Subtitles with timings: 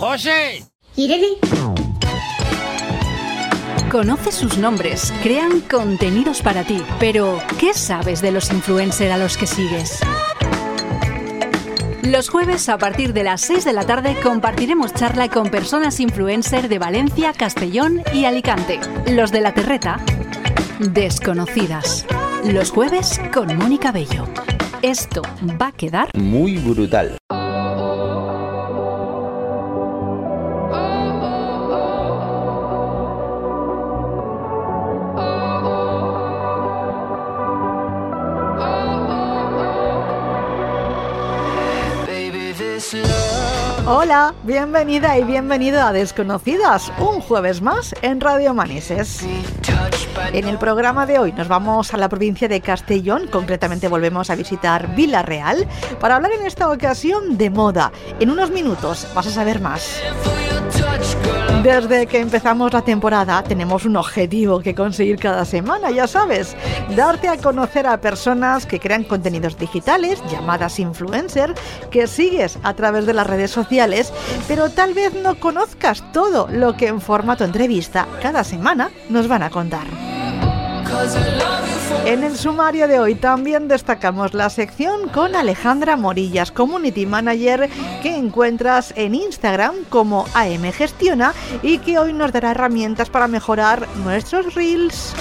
[0.00, 0.64] ¡José!
[0.96, 1.26] Irene.
[3.90, 9.36] Conoce sus nombres, crean contenidos para ti, pero ¿qué sabes de los influencers a los
[9.36, 10.00] que sigues?
[12.02, 16.70] Los jueves a partir de las 6 de la tarde compartiremos charla con personas influencer
[16.70, 18.80] de Valencia, Castellón y Alicante.
[19.06, 20.00] Los de la Terreta,
[20.78, 22.06] desconocidas.
[22.46, 24.24] Los jueves con Mónica Bello.
[24.80, 25.20] Esto
[25.60, 27.19] va a quedar muy brutal.
[43.92, 49.26] Hola, bienvenida y bienvenido a Desconocidas, un jueves más en Radio Manises.
[50.32, 54.36] En el programa de hoy nos vamos a la provincia de Castellón, concretamente volvemos a
[54.36, 55.66] visitar Vila Real
[55.98, 57.90] para hablar en esta ocasión de moda.
[58.20, 60.00] En unos minutos vas a saber más.
[61.62, 66.56] Desde que empezamos la temporada tenemos un objetivo que conseguir cada semana, ya sabes,
[66.96, 71.52] darte a conocer a personas que crean contenidos digitales, llamadas influencer,
[71.90, 74.10] que sigues a través de las redes sociales,
[74.48, 79.42] pero tal vez no conozcas todo lo que en formato entrevista cada semana nos van
[79.42, 79.86] a contar.
[82.06, 87.68] En el sumario de hoy también destacamos la sección con Alejandra Morillas, Community Manager,
[88.02, 93.86] que encuentras en Instagram como AM Gestiona y que hoy nos dará herramientas para mejorar
[94.04, 95.14] nuestros reels.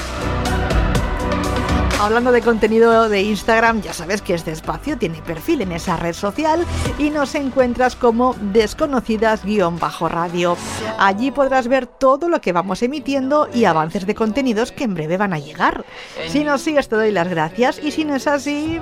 [1.99, 6.13] Hablando de contenido de Instagram, ya sabes que este espacio tiene perfil en esa red
[6.13, 6.65] social
[6.97, 10.55] y nos encuentras como desconocidas-radio.
[10.97, 15.17] Allí podrás ver todo lo que vamos emitiendo y avances de contenidos que en breve
[15.17, 15.83] van a llegar.
[16.29, 18.79] Si nos sigues te doy las gracias y si no es así,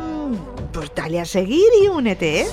[0.71, 2.41] pues dale a seguir y únete.
[2.41, 2.47] ¿eh?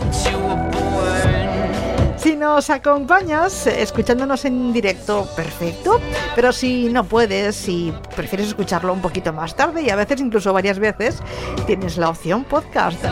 [2.24, 6.00] Si nos acompañas escuchándonos en directo, perfecto.
[6.34, 10.50] Pero si no puedes, si prefieres escucharlo un poquito más tarde y a veces incluso
[10.54, 11.18] varias veces,
[11.66, 13.04] tienes la opción podcast.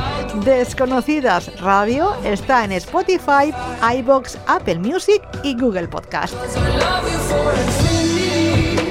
[0.46, 3.52] Desconocidas Radio está en Spotify,
[3.98, 6.32] iBox, Apple Music y Google Podcast.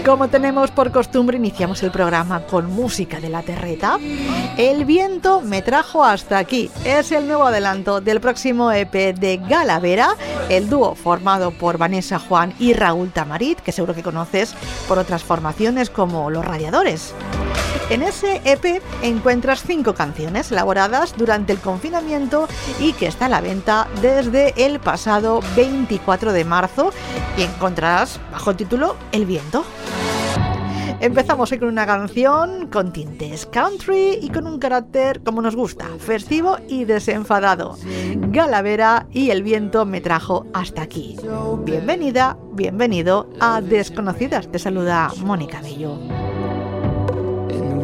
[0.06, 4.00] Como tenemos por costumbre, iniciamos el programa con música de la terreta.
[4.58, 6.72] El viento me trajo hasta aquí.
[6.84, 10.16] Es el nuevo adelanto del próximo EP de Galavera,
[10.50, 14.56] el dúo formado por Vanessa Juan y Raúl Tamarit, que seguro que conoces
[14.88, 17.14] por otras formaciones como Los Radiadores.
[17.92, 22.48] En ese EP encuentras cinco canciones elaboradas durante el confinamiento
[22.80, 26.92] y que está a la venta desde el pasado 24 de marzo
[27.38, 29.66] y encontrarás bajo título El viento.
[31.02, 35.88] Empezamos hoy con una canción con tintes country y con un carácter como nos gusta,
[36.00, 37.78] festivo y desenfadado.
[38.16, 41.18] Galavera y el viento me trajo hasta aquí.
[41.66, 44.50] Bienvenida, bienvenido a Desconocidas.
[44.50, 46.00] Te saluda Mónica Bello.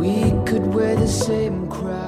[0.08, 2.07] We could wear the same crown.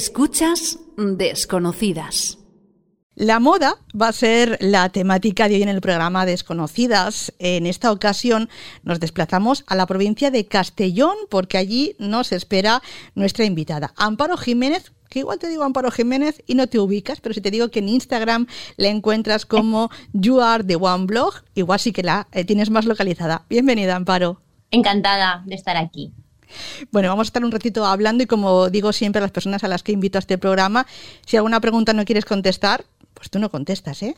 [0.00, 2.38] Escuchas desconocidas.
[3.14, 7.34] La moda va a ser la temática de hoy en el programa Desconocidas.
[7.38, 8.48] En esta ocasión
[8.82, 12.80] nos desplazamos a la provincia de Castellón porque allí nos espera
[13.14, 17.34] nuestra invitada, Amparo Jiménez, que igual te digo Amparo Jiménez y no te ubicas, pero
[17.34, 18.46] si te digo que en Instagram
[18.78, 22.86] la encuentras como You Are the One Blog, igual sí que la eh, tienes más
[22.86, 23.44] localizada.
[23.50, 24.40] Bienvenida, Amparo.
[24.70, 26.14] Encantada de estar aquí.
[26.90, 29.68] Bueno, vamos a estar un ratito hablando y como digo siempre a las personas a
[29.68, 30.86] las que invito a este programa,
[31.26, 34.14] si alguna pregunta no quieres contestar, pues tú no contestas, ¿eh?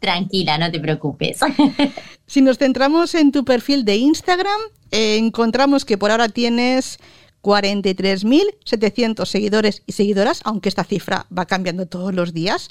[0.00, 1.40] Tranquila, no te preocupes.
[2.26, 4.60] si nos centramos en tu perfil de Instagram,
[4.90, 6.98] eh, encontramos que por ahora tienes
[7.42, 12.70] 43.700 seguidores y seguidoras, aunque esta cifra va cambiando todos los días.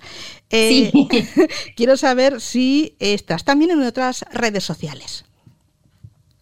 [0.49, 0.91] Eh,
[1.75, 5.25] quiero saber si estás también en otras redes sociales.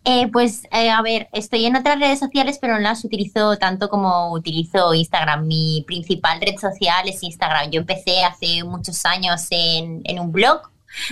[0.09, 3.89] Eh, pues eh, a ver, estoy en otras redes sociales, pero no las utilizo tanto
[3.89, 5.45] como utilizo Instagram.
[5.45, 7.71] Mi principal red social es Instagram.
[7.71, 10.61] Yo empecé hace muchos años en, un blog,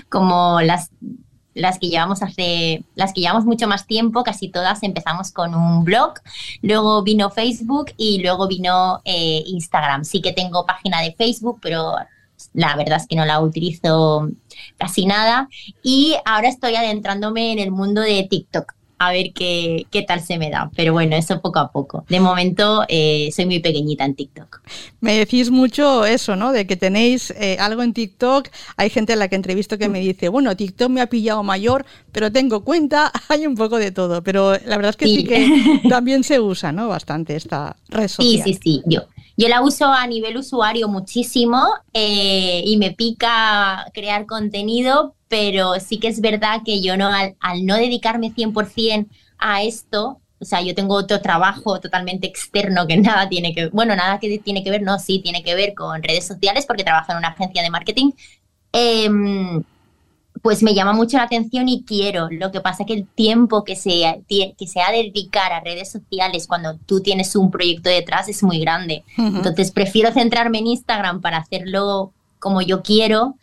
[0.08, 0.92] como las,
[1.54, 5.84] las que llevamos hace, las que llevamos mucho más tiempo, casi todas empezamos con un
[5.84, 6.14] blog.
[6.62, 10.06] Luego vino Facebook y luego vino eh, Instagram.
[10.06, 11.96] Sí que tengo página de Facebook, pero
[12.54, 14.30] la verdad es que no la utilizo
[14.78, 15.50] casi nada.
[15.84, 18.74] Y ahora estoy adentrándome en el mundo de TikTok
[19.08, 20.70] a ver qué, qué, tal se me da.
[20.76, 22.06] Pero bueno, eso poco a poco.
[22.10, 24.62] De momento eh, soy muy pequeñita en TikTok.
[25.02, 26.52] Me decís mucho eso, ¿no?
[26.52, 28.50] De que tenéis eh, algo en TikTok.
[28.78, 31.86] Hay gente a la que entrevisto que me dice, bueno, TikTok me ha pillado mayor,
[32.12, 34.24] pero tengo cuenta, hay un poco de todo.
[34.24, 36.88] Pero la verdad es que sí, que también se usa, ¿no?
[36.88, 38.44] Bastante esta red social.
[38.46, 38.82] Sí, sí, sí.
[38.86, 39.02] Yo,
[39.38, 41.62] yo la uso a nivel usuario muchísimo
[41.94, 47.66] eh, y me pica crear contenido, pero sí que es verdad que yo no, al,
[47.66, 53.28] no dedicarme 100% a esto, o sea, yo tengo otro trabajo totalmente externo que nada
[53.28, 56.26] tiene que bueno, nada que tiene que ver, no, sí, tiene que ver con redes
[56.26, 58.12] sociales porque trabajo en una agencia de marketing.
[58.72, 59.62] Em,
[60.42, 62.30] pues me llama mucho la atención y quiero.
[62.32, 65.60] Lo que pasa es que el tiempo que se, que se ha de dedicar a
[65.60, 69.04] redes sociales cuando tú tienes un proyecto detrás es muy grande.
[69.18, 73.36] Entonces prefiero centrarme en Instagram para hacerlo como yo quiero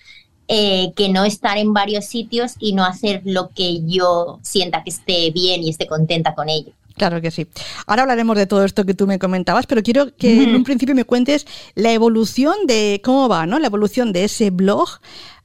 [0.54, 4.90] eh, que no estar en varios sitios y no hacer lo que yo sienta que
[4.90, 6.72] esté bien y esté contenta con ello.
[6.94, 7.46] Claro que sí.
[7.86, 10.94] Ahora hablaremos de todo esto que tú me comentabas, pero quiero que en un principio
[10.94, 13.58] me cuentes la evolución de cómo va, ¿no?
[13.58, 14.90] La evolución de ese blog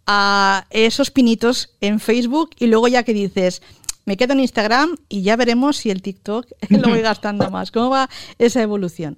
[0.05, 3.61] a esos pinitos en Facebook y luego ya que dices,
[4.03, 7.71] me quedo en Instagram y ya veremos si el TikTok lo voy gastando más.
[7.71, 8.09] ¿Cómo va
[8.39, 9.17] esa evolución?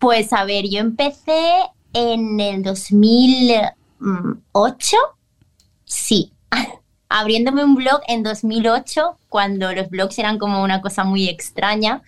[0.00, 1.60] Pues a ver, yo empecé
[1.92, 2.64] en el
[4.00, 4.96] 2008,
[5.84, 6.32] sí,
[7.08, 12.02] abriéndome un blog en 2008, cuando los blogs eran como una cosa muy extraña.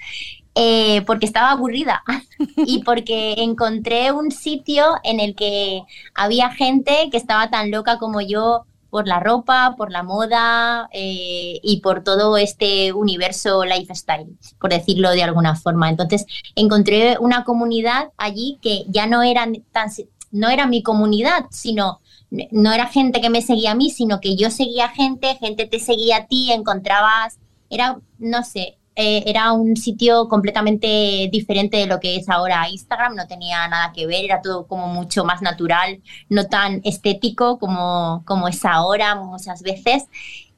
[0.61, 2.03] Eh, porque estaba aburrida
[2.57, 5.83] y porque encontré un sitio en el que
[6.17, 11.61] había gente que estaba tan loca como yo por la ropa, por la moda eh,
[11.63, 15.91] y por todo este universo lifestyle, por decirlo de alguna forma.
[15.91, 19.91] Entonces encontré una comunidad allí que ya no eran tan,
[20.31, 24.37] no era mi comunidad, sino no era gente que me seguía a mí, sino que
[24.37, 27.39] yo seguía gente, gente te seguía a ti, encontrabas,
[27.71, 33.15] era, no sé, eh, era un sitio completamente diferente de lo que es ahora Instagram,
[33.15, 38.25] no tenía nada que ver, era todo como mucho más natural, no tan estético como,
[38.27, 40.07] como es ahora muchas veces.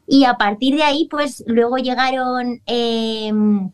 [0.07, 3.71] Y a partir de ahí, pues luego llegaron em,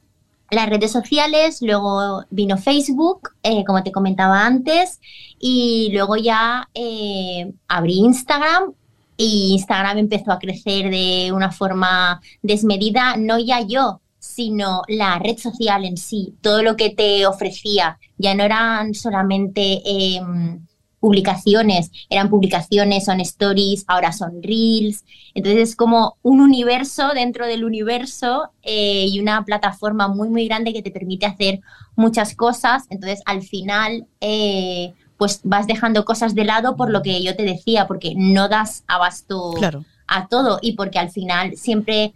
[0.51, 5.01] las redes sociales, luego vino Facebook, eh, como te comentaba antes,
[5.39, 8.73] y luego ya eh, abrí Instagram
[9.17, 15.39] y Instagram empezó a crecer de una forma desmedida, no ya yo, sino la red
[15.39, 17.99] social en sí, todo lo que te ofrecía.
[18.19, 20.67] Ya no eran solamente em,
[21.07, 25.05] publicaciones, eran publicaciones, son stories, ahora son reels.
[25.35, 30.73] Entonces es como un universo dentro del universo eh, y una plataforma muy, muy grande
[30.73, 31.61] que te permite hacer
[31.95, 32.87] muchas cosas.
[32.91, 34.07] Entonces al final...
[34.21, 38.51] Eh, pues vas dejando cosas de lado por lo que yo te decía, porque no
[38.51, 39.55] das abasto
[40.07, 42.13] a todo y porque al final siempre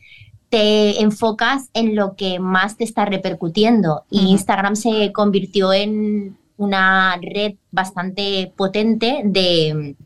[0.50, 4.04] te enfocas en lo que más te está repercutiendo.
[4.10, 9.96] Y Instagram se convirtió en una red bastante potente de,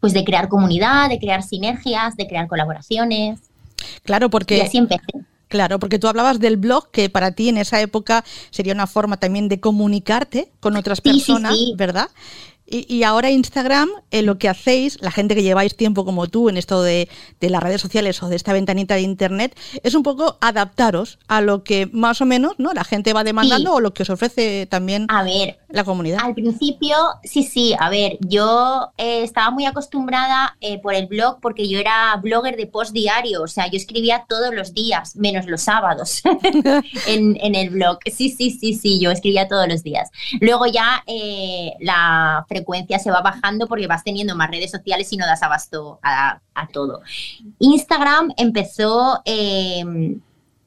[0.00, 3.40] pues de crear comunidad, de crear sinergias, de crear colaboraciones.
[4.02, 4.58] Claro, porque...
[4.58, 5.02] Y así empecé.
[5.48, 9.18] Claro, porque tú hablabas del blog, que para ti en esa época sería una forma
[9.18, 12.08] también de comunicarte con otras personas, ¿verdad?
[12.66, 16.56] Y, ahora Instagram, eh, lo que hacéis, la gente que lleváis tiempo como tú en
[16.56, 17.08] esto de,
[17.40, 21.62] las redes sociales o de esta ventanita de Internet, es un poco adaptaros a lo
[21.62, 22.72] que más o menos ¿no?
[22.72, 26.20] la gente va demandando o lo que os ofrece también a ver, la comunidad.
[26.22, 31.40] Al principio, sí, sí, a ver, yo eh, estaba muy acostumbrada eh, por el blog
[31.42, 35.46] porque yo era blogger de post diario, o sea, yo escribía todos los días, menos
[35.46, 36.22] los sábados
[37.06, 37.98] en, el blog.
[38.06, 40.10] Sí, sí, sí, sí, yo escribía todos los días.
[40.40, 42.63] Luego ya eh, la frecuencia
[42.98, 46.68] se va bajando porque vas teniendo más redes sociales y no das abasto a, a
[46.68, 47.02] todo.
[47.58, 49.22] Instagram empezó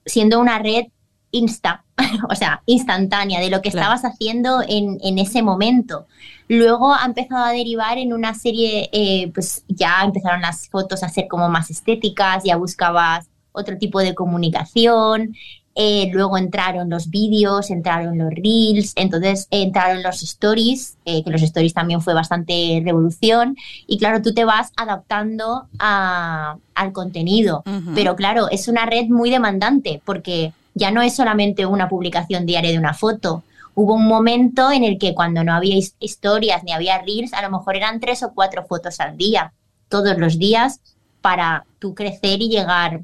[0.05, 0.85] siendo una red
[1.31, 1.83] insta,
[2.29, 6.07] o sea, instantánea de lo que estabas haciendo en, en, ese momento.
[6.47, 11.09] Luego ha empezado a derivar en una serie, eh, pues ya empezaron las fotos a
[11.09, 15.35] ser como más estéticas, ya buscabas otro tipo de comunicación,
[15.79, 21.43] eh, luego entraron los vídeos, entraron los reels, entonces entraron los stories, eh, que los
[21.43, 23.55] stories también fue bastante revolución.
[23.85, 27.63] Y claro, tú te vas adaptando al contenido.
[27.93, 32.71] Pero claro, es una red muy demandante porque ya no es solamente una publicación diaria
[32.71, 33.43] de una foto.
[33.75, 37.51] Hubo un momento en el que cuando no había historias ni había reels, a lo
[37.55, 39.53] mejor eran tres o cuatro fotos al día,
[39.89, 40.81] todos los días,
[41.21, 43.01] para tú crecer y llegar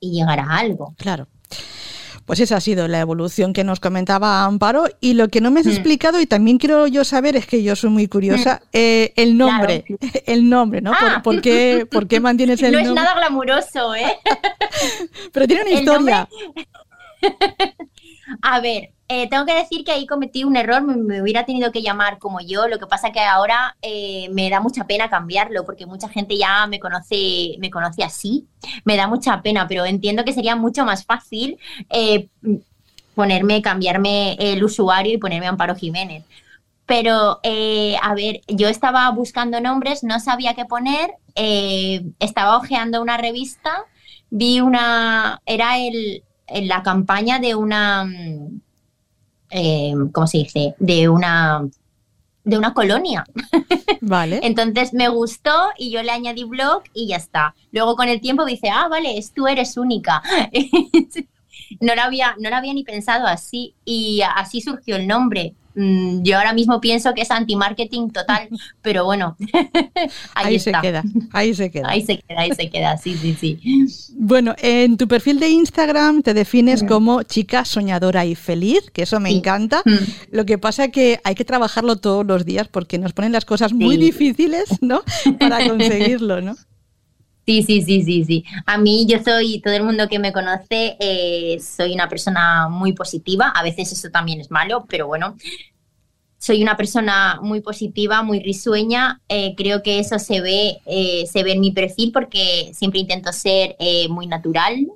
[0.00, 0.94] y llegar a algo.
[0.96, 1.26] Claro.
[2.28, 4.84] Pues esa ha sido la evolución que nos comentaba Amparo.
[5.00, 5.70] Y lo que no me has mm.
[5.70, 8.68] explicado, y también quiero yo saber, es que yo soy muy curiosa, mm.
[8.74, 9.86] eh, el nombre.
[10.26, 10.92] El nombre, ¿no?
[11.24, 11.40] ¿Por, ah.
[11.42, 12.84] qué, ¿Por, qué, mantienes el nombre?
[12.84, 14.18] No es nada glamuroso, ¿eh?
[15.32, 16.28] Pero tiene una historia.
[18.42, 21.80] A ver, eh, tengo que decir que ahí cometí un error, me, hubiera tenido que
[21.80, 25.86] llamar como yo, lo que pasa que ahora eh, me da mucha pena cambiarlo porque
[25.86, 28.46] mucha gente ya me conoce, me conoce así,
[28.84, 32.28] me da mucha pena, pero entiendo que sería mucho más fácil eh,
[33.14, 36.24] ponerme, cambiarme el usuario y ponerme Amparo Jiménez.
[36.86, 37.40] Pero,
[38.02, 43.84] a ver, yo estaba buscando nombres, no sabía qué poner, estaba hojeando una revista,
[44.30, 48.60] vi una, era el, la campaña de una mm,
[49.50, 50.74] eh, ¿cómo se dice?
[50.78, 51.68] De una
[52.48, 53.24] de una colonia.
[54.00, 54.40] Vale.
[54.42, 57.54] Entonces me gustó y yo le añadí blog y ya está.
[57.72, 60.22] Luego con el tiempo dice, ah, vale, es, tú eres única.
[61.80, 65.54] no, lo había, no lo había ni pensado así y así surgió el nombre.
[65.80, 68.48] Mm, yo ahora mismo pienso que es anti-marketing total,
[68.82, 69.36] pero bueno,
[70.34, 71.88] ahí, se queda, ahí se queda.
[71.88, 73.60] Ahí se queda, ahí se queda, sí, sí, sí.
[74.16, 79.20] Bueno, en tu perfil de Instagram te defines como chica soñadora y feliz, que eso
[79.20, 79.82] me encanta.
[79.84, 80.32] Mm.
[80.32, 83.44] Lo que pasa es que hay que trabajarlo todos los días porque nos ponen las
[83.44, 85.02] cosas muy difíciles, ¿no?
[85.38, 86.56] Para conseguirlo, ¿no?
[87.48, 88.44] Sí, sí, sí, sí, sí.
[88.66, 92.92] A mí yo soy, todo el mundo que me conoce, eh, soy una persona muy
[92.92, 93.48] positiva.
[93.48, 95.34] A veces eso también es malo, pero bueno,
[96.36, 99.22] soy una persona muy positiva, muy risueña.
[99.30, 103.32] Eh, creo que eso se ve, eh, se ve en mi perfil porque siempre intento
[103.32, 103.76] ser
[104.10, 104.86] muy natural,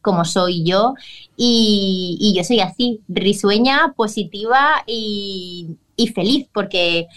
[0.00, 0.94] como soy yo.
[1.36, 7.08] Y, yo soy así, risueña, positiva y, y feliz, porque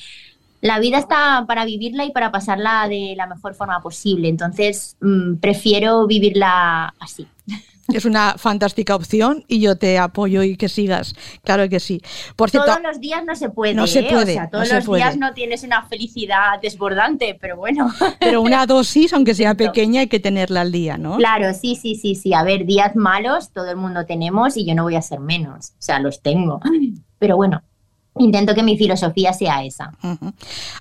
[0.66, 4.30] la vida está para vivirla y para pasarla de la mejor forma posible.
[4.30, 7.28] Entonces, mm, prefiero vivirla así.
[7.94, 11.14] Es una fantástica opción y yo te apoyo y que sigas.
[11.44, 12.02] Claro que sí.
[12.36, 13.76] Por cierto, todos los días no se puede.
[13.76, 14.08] No se ¿eh?
[14.10, 14.32] puede.
[14.32, 17.94] O sea, todos los días no tienes una felicidad desbordante, pero bueno.
[18.20, 21.18] Pero una dosis, aunque sea pequeña, hay que tenerla al día, ¿no?
[21.18, 22.34] Claro, sí, sí, sí, sí.
[22.34, 25.74] A ver, días malos todo el mundo tenemos y yo no voy a ser menos.
[25.74, 26.60] O sea, los tengo.
[27.20, 27.62] Pero bueno,
[28.18, 29.92] intento que mi filosofía sea esa.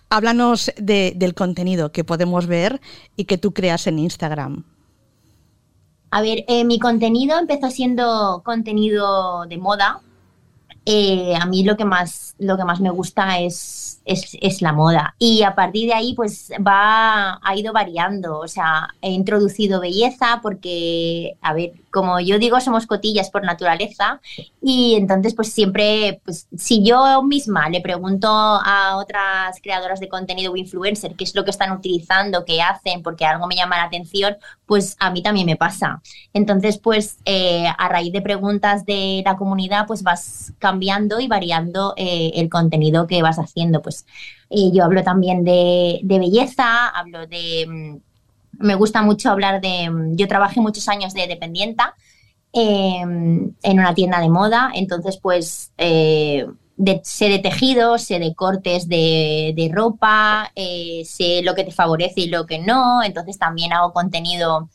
[0.08, 2.80] Háblanos del contenido que podemos ver
[3.16, 4.64] y que tú creas en Instagram.
[6.10, 10.00] A ver, eh, mi contenido empezó siendo contenido de moda.
[10.86, 15.14] Eh, a mí lo que más, lo que más me gusta es es, la moda.
[15.18, 18.38] Y a partir de ahí, pues va, ha ido variando.
[18.38, 24.20] O sea, he introducido belleza porque, a ver, como yo digo, somos cotillas por naturaleza.
[24.60, 30.52] Y entonces, pues siempre, pues si yo misma le pregunto a otras creadoras de contenido
[30.52, 33.84] o influencer qué es lo que están utilizando, qué hacen, porque algo me llama la
[33.84, 34.36] atención,
[34.66, 36.02] pues a mí también me pasa.
[36.32, 41.94] Entonces, pues eh, a raíz de preguntas de la comunidad, pues vas cambiando y variando
[41.96, 43.82] eh, el contenido que vas haciendo.
[43.82, 44.04] Pues
[44.50, 48.00] y yo hablo también de, belleza, hablo de...
[48.58, 49.90] Me gusta mucho hablar de...
[49.90, 51.94] Mm, yo trabajé muchos años de dependienta
[52.52, 55.72] em, en una tienda de moda, entonces pues...
[55.78, 56.46] Eh,
[57.02, 62.26] sé de tejidos, sé de cortes de, ropa, eh, sé lo que te favorece y
[62.28, 64.68] lo que no, entonces también hago contenido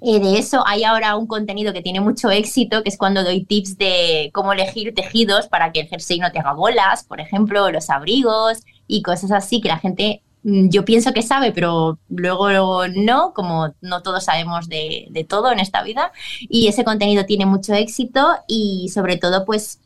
[0.00, 0.62] eh, de eso.
[0.66, 4.52] Hay ahora un contenido que tiene mucho éxito, que es cuando doy tips de cómo
[4.52, 9.02] elegir tejidos para que el jersey no te haga bolas, por ejemplo, los abrigos, y
[9.02, 14.24] cosas así que la gente yo pienso que sabe, pero luego no, como no todos
[14.24, 16.12] sabemos de, todo en esta vida.
[16.40, 19.80] Y ese contenido tiene mucho éxito y sobre todo, pues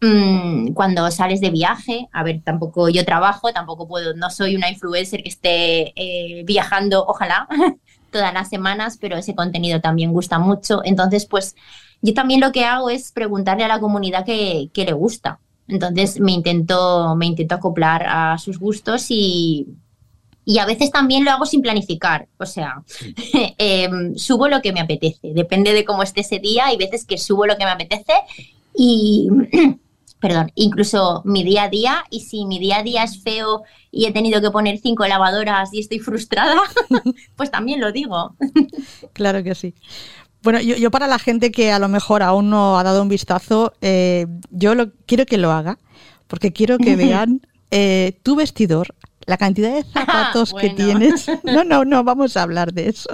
[0.00, 4.70] mm, cuando sales de viaje, a ver, tampoco yo trabajo, tampoco puedo, no soy una
[4.70, 7.46] influencer que esté eh, viajando, ojalá,
[8.10, 10.80] todas las semanas, pero ese contenido también gusta mucho.
[10.84, 11.54] Entonces, pues
[12.00, 15.40] yo también lo que hago es preguntarle a la comunidad qué, le gusta.
[15.66, 19.66] Entonces me intento, me intento acoplar a sus gustos y,
[20.48, 22.26] y a veces también lo hago sin planificar.
[22.38, 22.82] O sea,
[23.58, 25.34] em, subo lo que me apetece.
[25.34, 26.68] Depende de cómo esté ese día.
[26.68, 28.14] Hay veces que subo lo que me apetece
[28.74, 29.28] y
[30.20, 34.06] perdón, incluso mi día a día y si mi día a día es feo y
[34.06, 36.56] he tenido que poner cinco lavadoras y estoy frustrada,
[37.36, 38.34] pues también lo digo.
[39.12, 39.74] Claro que sí.
[40.42, 43.74] Bueno, yo, para la gente que a lo mejor aún no ha dado un vistazo,
[43.82, 45.78] eh, yo lo, quiero que lo haga,
[46.26, 48.94] porque quiero que vean eh, tu vestidor
[49.28, 51.26] la cantidad de zapatos que tienes.
[51.44, 53.10] No, no, no, vamos a hablar de eso.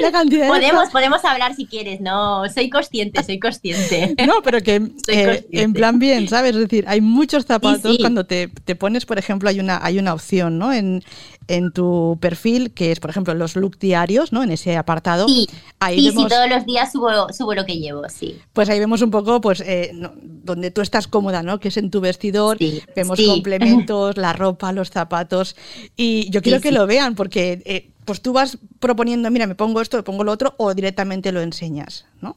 [0.00, 4.16] La cantidad podemos, podemos hablar si quieres, no, soy consciente, soy consciente.
[4.30, 4.76] No, pero que
[5.08, 6.54] eh, en plan bien, ¿sabes?
[6.54, 10.14] Es decir, hay muchos zapatos cuando te, te, pones, por ejemplo, hay una, hay una
[10.14, 10.72] opción, ¿no?
[10.72, 11.02] En,
[11.50, 14.42] en tu perfil, que es, por ejemplo, los look diarios, ¿no?
[14.42, 15.28] En ese apartado.
[15.28, 15.48] Sí,
[15.80, 18.38] ahí sí, todos los días subo, subo, lo que llevo, sí.
[18.52, 19.90] Pues ahí vemos un poco, pues, eh,
[20.22, 21.58] donde tú estás cómoda, ¿no?
[21.58, 22.56] Que es en tu vestidor,
[22.94, 25.56] vemos complementos, la ropa, los zapatos.
[25.96, 29.80] Y yo quiero que lo vean, porque eh, pues tú vas proponiendo, mira, me pongo
[29.80, 32.36] esto, me pongo lo otro, o directamente lo enseñas, ¿no?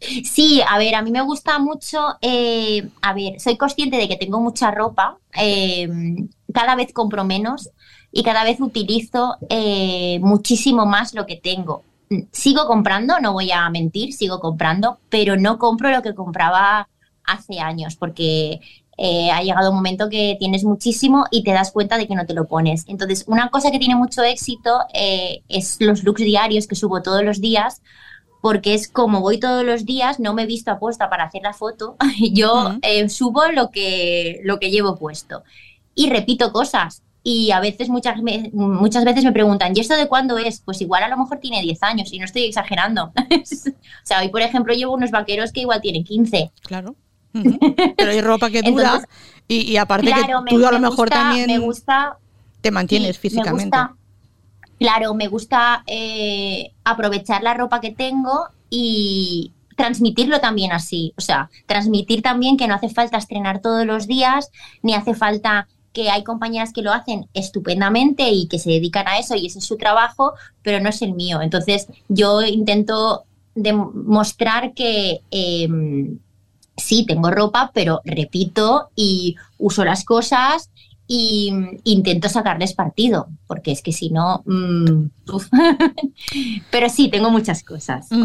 [0.00, 4.16] Sí, a ver, a mí me gusta mucho, eh, a ver, soy consciente de que
[4.16, 5.18] tengo mucha ropa,
[6.52, 7.70] cada vez compro menos
[8.16, 11.82] y cada vez utilizo eh, muchísimo más lo que tengo.
[12.30, 16.88] Sigo comprando, no voy a mentir, sigo comprando, pero no compro lo que compraba
[17.24, 18.60] hace años porque
[18.96, 22.24] eh, ha llegado un momento que tienes muchísimo y te das cuenta de que no
[22.24, 22.84] te lo pones.
[22.88, 27.22] Entonces, una cosa que tiene mucho éxito eh, es los looks diarios que subo todos
[27.22, 27.82] los días,
[28.40, 31.52] porque es como voy todos los días, no me he visto apuesta para hacer la
[31.52, 31.96] foto,
[32.32, 32.78] yo
[33.10, 35.42] subo lo que, lo que llevo puesto.
[35.94, 38.20] Y repito cosas, y a veces, muchas,
[38.52, 40.60] muchas veces me preguntan, ¿y esto de cuándo es?
[40.60, 43.06] Pues igual a lo mejor tiene 10 años y no estoy exagerando.
[43.16, 46.52] o sea, hoy por ejemplo llevo unos vaqueros que igual tienen 15.
[46.62, 46.94] Claro.
[47.32, 49.02] Pero hay ropa que dura
[49.48, 52.16] y, aparte que tú a lo mejor también me gusta,
[52.60, 53.76] te mantienes físicamente.
[54.78, 61.12] claro, me gusta eh, aprovechar la ropa que tengo y transmitirlo también así.
[61.16, 65.66] O sea, transmitir también que no hace falta estrenar todos los días, ni hace falta
[65.96, 69.60] que hay compañeras que lo hacen estupendamente y que se dedican a eso y ese
[69.60, 71.40] es su trabajo, pero no es el mío.
[71.40, 76.18] Entonces yo intento demostrar que em,
[76.76, 80.68] sí, tengo ropa, pero repito y uso las cosas
[81.08, 81.50] y
[81.84, 84.42] intento sacarles partido, porque es que si no...
[84.44, 85.06] Mm,
[86.70, 88.08] pero sí, tengo muchas cosas.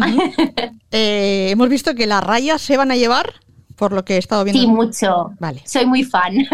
[0.94, 3.32] Eh, hemos visto que las rayas se van a llevar
[3.76, 4.60] por lo que he estado viendo.
[4.60, 5.32] Sí, mucho.
[5.40, 5.62] Vale.
[5.64, 6.34] Soy muy fan.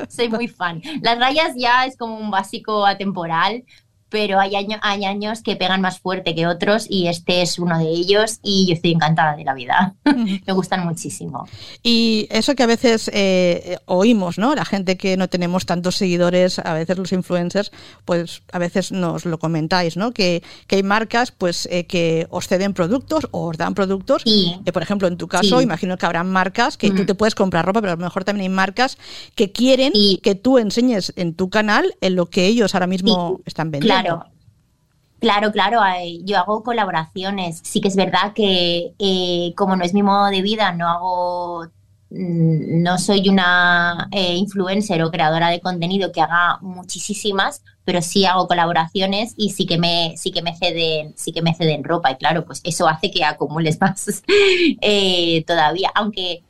[0.08, 0.82] Soy muy fan.
[1.02, 3.64] Las rayas ya es como un básico atemporal,
[4.10, 7.88] pero hay, hay años que pegan más fuerte que otros y este es uno de
[7.88, 9.94] ellos y yo estoy encantada de la vida.
[10.04, 11.48] Me gustan muchísimo.
[11.82, 14.54] Y eso que a veces eh, oímos, ¿no?
[14.54, 17.70] La gente que no tenemos tantos seguidores, a veces los influencers,
[18.04, 20.12] pues a veces nos lo comentáis, ¿no?
[20.12, 24.22] Que, hay marcas pues eh, que os ceden productos o os dan productos.
[24.22, 24.54] Sí.
[24.64, 27.64] Eh, por ejemplo, en tu caso, imagino que habrán marcas que tú te puedes comprar
[27.64, 28.98] ropa, pero a lo mejor también hay marcas
[29.34, 29.92] que quieren
[30.22, 33.94] que tú enseñes en tu canal en lo que ellos ahora mismo están vendiendo.
[33.94, 33.99] Claro.
[35.20, 35.80] Claro, claro,
[36.24, 37.60] yo hago colaboraciones.
[37.62, 41.64] Sí que es verdad que eh, como no es mi modo de vida, no hago,
[42.08, 48.24] mm, no soy una eh, influencer o creadora de contenido que haga muchísimas, pero sí
[48.24, 52.10] hago colaboraciones y sí que me, sí que me ceden, sí que me ceden ropa
[52.12, 54.22] y claro, pues eso hace que acumules más
[54.80, 55.90] eh, todavía.
[55.94, 56.44] Aunque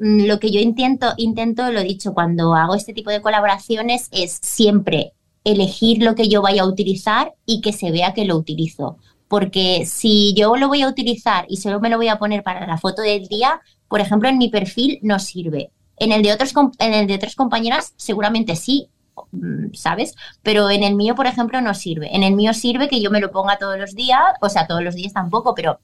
[0.00, 4.32] mm, lo que yo intento, intento, lo dicho, cuando hago este tipo de colaboraciones es
[4.42, 5.12] siempre
[5.44, 8.98] elegir lo que yo vaya a utilizar y que se vea que lo utilizo.
[9.28, 12.66] Porque si yo lo voy a utilizar y solo me lo voy a poner para
[12.66, 15.70] la foto del día, por ejemplo, en mi perfil no sirve.
[15.96, 18.88] En el de, otros, en el de otras compañeras seguramente sí,
[19.32, 20.14] mm, ¿sabes?
[20.42, 22.14] Pero en el mío, por ejemplo, no sirve.
[22.14, 24.82] En el mío sirve que yo me lo ponga todos los días, o sea, todos
[24.82, 25.78] los días tampoco, pero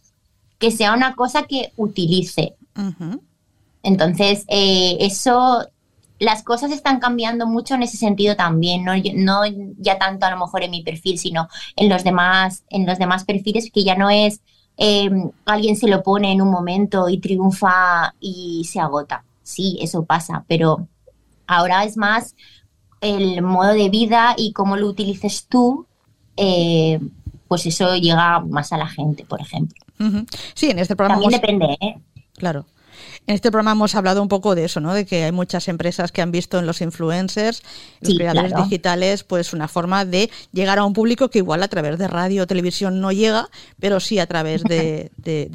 [0.58, 2.56] que sea una cosa que utilice.
[3.82, 5.66] Entonces, eh, eso
[6.18, 9.42] las cosas están cambiando mucho en ese sentido también, no, no
[9.78, 13.24] ya tanto a lo mejor en mi perfil, sino en los demás, en los demás
[13.24, 14.40] perfiles que ya no es
[14.76, 19.24] em, alguien se lo pone en un momento y triunfa y se agota.
[19.42, 20.88] Sí, eso pasa, pero
[21.46, 22.34] ahora es más
[23.00, 25.86] el modo de vida y cómo lo utilices tú,
[26.36, 26.98] eh,
[27.48, 29.76] pues eso llega más a la gente, por ejemplo.
[30.54, 31.22] Sí, en este programa.
[31.22, 31.98] También depende, ¿eh?
[32.34, 32.66] Claro.
[33.26, 34.94] En este programa hemos hablado un poco de eso, ¿no?
[34.94, 37.62] De que hay muchas empresas que han visto en los influencers,
[38.00, 41.98] los creadores digitales, pues una forma de llegar a un público que igual a través
[41.98, 45.10] de radio o televisión no llega, pero sí a través de,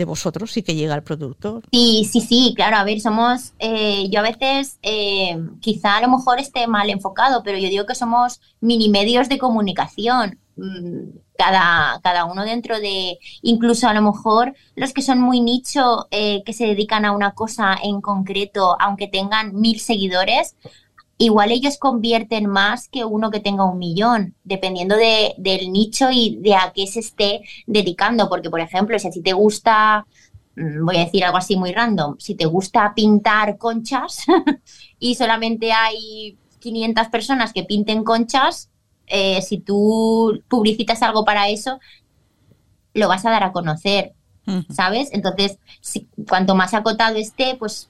[0.05, 1.61] vosotros sí que llega el producto.
[1.71, 2.77] Sí, sí, sí, claro.
[2.77, 7.43] A ver, somos, eh, yo a veces, eh, quizá a lo mejor esté mal enfocado,
[7.43, 11.09] pero yo digo que somos mini medios de comunicación mm,
[11.41, 16.43] cada, cada uno dentro de, incluso a lo mejor los que son muy nicho, eh,
[16.45, 20.55] que se dedican a una cosa en concreto, aunque tengan mil seguidores,
[21.17, 26.37] igual ellos convierten más que uno que tenga un millón, dependiendo de, del nicho y
[26.41, 28.29] de a qué se esté dedicando.
[28.29, 30.05] Porque, por ejemplo, si a ti te gusta,
[30.55, 34.25] mm, voy a decir algo así muy random, si te gusta pintar conchas
[34.99, 38.70] y solamente hay 500 personas que pinten conchas,
[39.11, 41.79] eh, si tú publicitas algo para eso,
[42.93, 44.13] lo vas a dar a conocer,
[44.69, 45.09] ¿sabes?
[45.11, 47.89] Entonces, si, cuanto más acotado esté, pues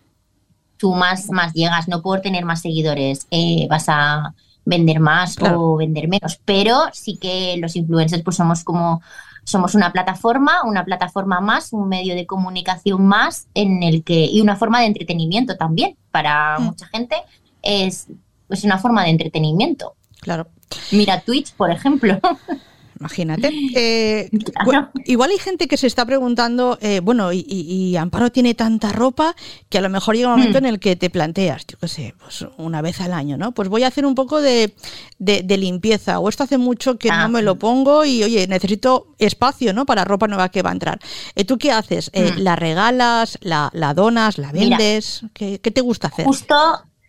[0.78, 4.34] tú más, más llegas, no por tener más seguidores, eh, vas a
[4.66, 9.02] vender más o vender menos, pero sí que los influencers pues somos como
[9.44, 14.40] somos una plataforma, una plataforma más, un medio de comunicación más en el que y
[14.40, 16.64] una forma de entretenimiento también para mm.
[16.64, 17.16] mucha gente
[17.64, 18.08] es,
[18.50, 19.96] es una forma de entretenimiento.
[20.20, 20.48] Claro.
[20.92, 22.20] Mira Twitch, por ejemplo.
[23.02, 23.52] Imagínate.
[23.76, 24.30] Eh,
[25.06, 29.36] igual hay gente que se está preguntando, eh, bueno, y, Amparo tiene tanta ropa
[29.70, 30.66] que a lo mejor llega un momento hmm.
[30.66, 33.54] en el que te planteas, yo qué sé, pues una vez al año, ¿no?
[33.54, 34.74] Pues voy a hacer un poco de,
[35.20, 39.74] limpieza, o esto hace mucho que no ah, me lo pongo y, oye, necesito espacio,
[39.74, 39.88] ¿no?
[39.88, 41.00] Para ropa nueva que va a entrar.
[41.36, 42.12] Eh, ¿Tú qué haces?
[42.14, 42.38] Hmm.
[42.38, 43.40] ¿La regalas?
[43.42, 44.38] La, donas?
[44.38, 45.24] ¿La vendes?
[45.34, 46.26] ¿Qué, te gusta hacer?
[46.26, 46.56] Justo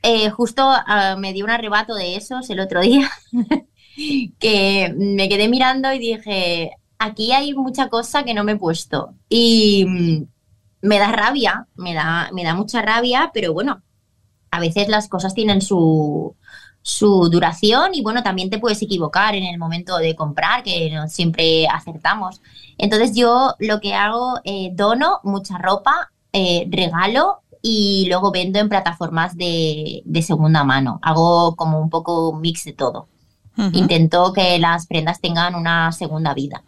[0.03, 3.11] eh, justo ah, me dio un arrebato de esos el otro día,
[4.39, 9.15] que me quedé mirando y dije, aquí hay mucha cosa que no me he puesto.
[9.29, 10.27] Y mm,
[10.83, 13.83] me da rabia, me da, me da mucha rabia, pero bueno,
[14.51, 16.37] a veces las cosas tienen su,
[16.83, 21.09] su duración y bueno, también te puedes equivocar en el momento de comprar, que no
[21.09, 22.43] siempre acertamos.
[22.77, 28.69] Entonces yo lo que hago, eh, dono mucha ropa, eh, regalo y luego vendo en
[28.69, 30.99] plataformas de, segunda mano.
[31.01, 33.09] Hago como un poco un mix de todo.
[33.73, 36.63] Intento que las prendas tengan una segunda vida.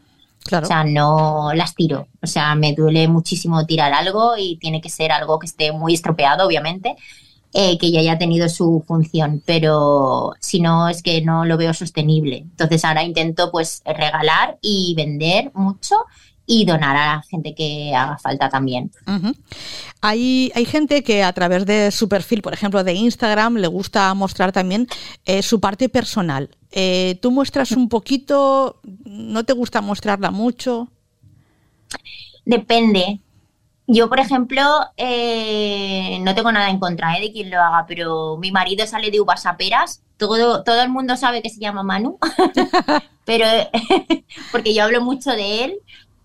[0.44, 0.64] Claro.
[0.64, 2.06] O sea, no las tiro.
[2.22, 5.94] O sea, me duele muchísimo tirar algo y tiene que ser algo que esté muy
[5.94, 6.94] estropeado, obviamente,
[7.54, 9.42] eh, que ya haya tenido su función.
[9.46, 12.36] Pero si no, es que no lo veo sostenible.
[12.36, 15.96] Entonces ahora intento pues regalar y vender mucho
[16.46, 18.90] y donar a la gente que haga falta también.
[20.00, 24.12] hay, hay, gente que a través de su perfil, por ejemplo, de Instagram, le gusta
[24.14, 24.86] mostrar también
[25.24, 26.50] eh, su parte personal.
[26.70, 28.80] Eh, ¿Tú muestras un poquito?
[29.04, 30.88] ¿No te gusta mostrarla mucho?
[32.44, 33.20] Depende.
[33.86, 34.62] Yo, por ejemplo,
[34.96, 39.20] eh, no tengo nada en contra de quien lo haga, pero mi marido sale de
[39.20, 40.02] uvas a peras.
[40.16, 42.18] Todo, todo el mundo sabe que se llama Manu,
[43.26, 43.46] pero
[44.52, 45.74] porque yo hablo mucho de él,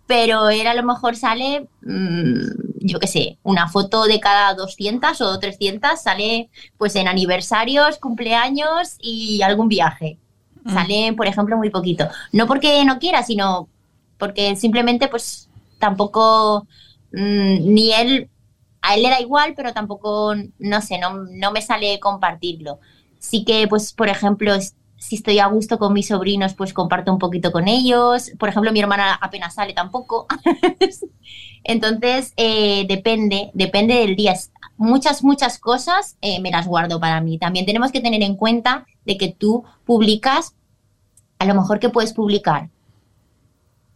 [0.09, 5.21] pero él a lo mejor sale, mm, yo qué sé, una foto de cada 200
[5.21, 10.17] o 300 sale pues en aniversarios, cumpleaños y algún viaje.
[10.63, 10.73] Mm.
[10.73, 12.07] Sale, por ejemplo, muy poquito.
[12.31, 13.69] No porque no quiera, sino
[14.17, 16.65] porque simplemente pues tampoco
[17.11, 18.31] mm, ni él,
[18.81, 22.79] a él le da igual, pero tampoco, no sé, no, no me sale compartirlo.
[23.19, 24.55] Sí que, pues, por ejemplo,
[24.99, 28.31] si estoy a gusto con mis sobrinos, pues comparto un poquito con ellos.
[28.37, 30.27] Por ejemplo, mi hermana apenas sale tampoco.
[31.63, 34.35] Entonces, eh, depende, depende del día.
[34.77, 37.37] Muchas, muchas cosas eh, me las guardo para mí.
[37.37, 40.53] También tenemos que tener en cuenta de que tú publicas,
[41.39, 42.69] a lo mejor que puedes publicar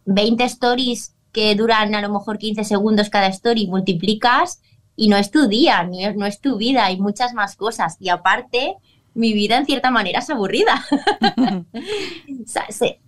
[0.06, 4.62] 20 stories que duran a lo mejor 15 segundos cada story, multiplicas
[4.96, 7.96] y no es tu día, no es tu vida, hay muchas más cosas.
[7.98, 8.76] Y aparte,
[9.14, 10.84] mi vida en cierta manera es aburrida.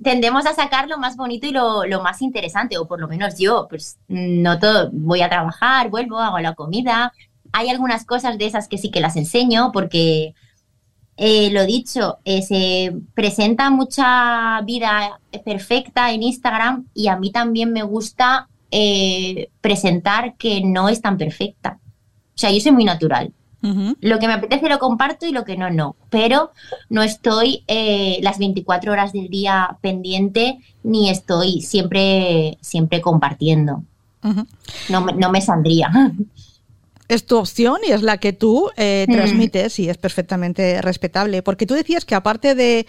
[0.03, 3.67] tendemos a sacar lo más bonito y lo, más interesante, o por lo menos yo,
[3.69, 7.13] pues no todo, voy a trabajar, vuelvo, hago la comida.
[7.53, 10.35] Hay algunas cosas de esas que sí que las enseño porque,
[11.17, 17.73] eh, lo dicho, eh, se presenta mucha vida perfecta en Instagram y a mí también
[17.73, 21.79] me gusta eh, presentar que no es tan perfecta.
[21.83, 23.33] O sea, yo soy muy natural.
[24.01, 25.97] Lo que me apetece lo comparto y lo que no, no.
[26.11, 26.53] Pero
[26.89, 33.83] no estoy eh, las 24 horas del día pendiente ni estoy siempre, siempre compartiendo.
[34.89, 35.91] no, no me saldría.
[37.09, 41.43] es tu opción y es la que tú eh, transmites y es perfectamente respetable.
[41.43, 42.87] Porque tú decías que aparte de,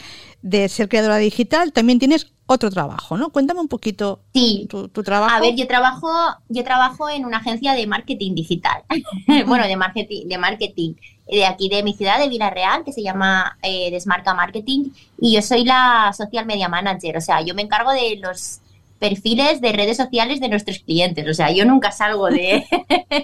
[0.69, 3.29] ser creadora digital, también tienes otro trabajo, ¿no?
[3.29, 4.21] Cuéntame un poquito
[4.69, 5.35] tu, trabajo.
[5.35, 6.09] A ver, yo trabajo,
[6.47, 8.83] yo trabajo en una agencia de marketing digital.
[9.47, 10.93] bueno, de marketing, de marketing
[11.29, 15.41] de aquí de mi ciudad, de Villarreal, que se llama eh, Desmarca Marketing, y yo
[15.41, 17.17] soy la social media manager.
[17.17, 18.61] O sea, yo me encargo de los
[18.99, 21.27] perfiles de redes sociales de nuestros clientes.
[21.27, 22.65] O sea, yo nunca salgo de,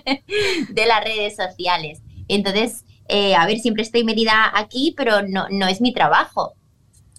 [0.69, 2.01] de las redes sociales.
[2.27, 6.53] Entonces, eh, a ver, siempre estoy medida aquí, pero no, no es mi trabajo.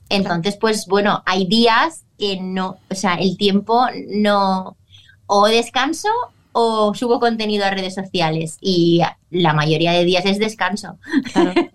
[0.09, 4.77] Entonces, pues bueno, hay días que no, o sea, el tiempo no,
[5.27, 6.09] o descanso
[6.57, 10.99] o subo contenido a redes sociales y la mayoría de días es descanso.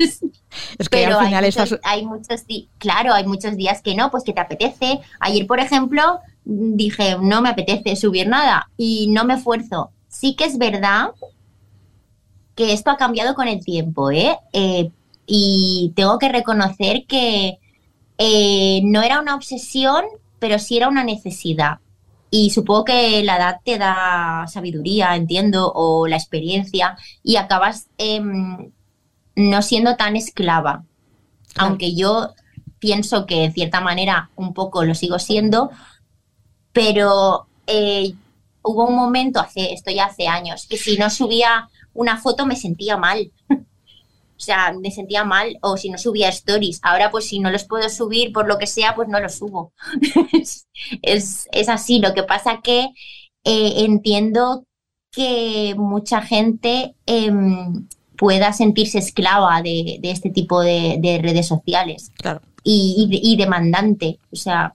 [0.79, 2.45] Es que Pero al final hay, muchos, hay muchos,
[2.79, 4.99] claro, hay muchos días que no, pues que te apetece.
[5.19, 9.91] Ayer, por ejemplo, dije, no me apetece subir nada y no me esfuerzo.
[10.07, 11.11] Sí que es verdad
[12.55, 14.39] que esto ha cambiado con el tiempo, ¿eh?
[14.53, 14.89] eh
[15.27, 17.59] y tengo que reconocer que
[18.17, 20.03] eh, no era una obsesión,
[20.39, 21.79] pero sí era una necesidad.
[22.31, 28.71] Y supongo que la edad te da sabiduría, entiendo, o la experiencia, y acabas em,
[29.35, 30.83] no siendo tan esclava.
[31.57, 32.33] Aunque yo
[32.79, 35.71] pienso que en cierta manera un poco lo sigo siendo,
[36.71, 38.13] pero eh,
[38.61, 42.55] hubo un momento, hace, esto ya hace años, que si no subía una foto me
[42.55, 43.31] sentía mal.
[44.39, 46.79] o sea, me sentía mal o si no subía stories.
[46.81, 49.73] Ahora pues si no los puedo subir por lo que sea, pues no los subo.
[51.01, 51.99] es, así.
[51.99, 52.87] Lo que pasa que
[53.43, 54.63] eh, entiendo
[55.11, 62.13] que mucha gente em, pueda sentirse esclava de, este tipo de, redes sociales.
[62.15, 62.41] Claro.
[62.63, 64.19] Y, demandante.
[64.31, 64.73] O sea,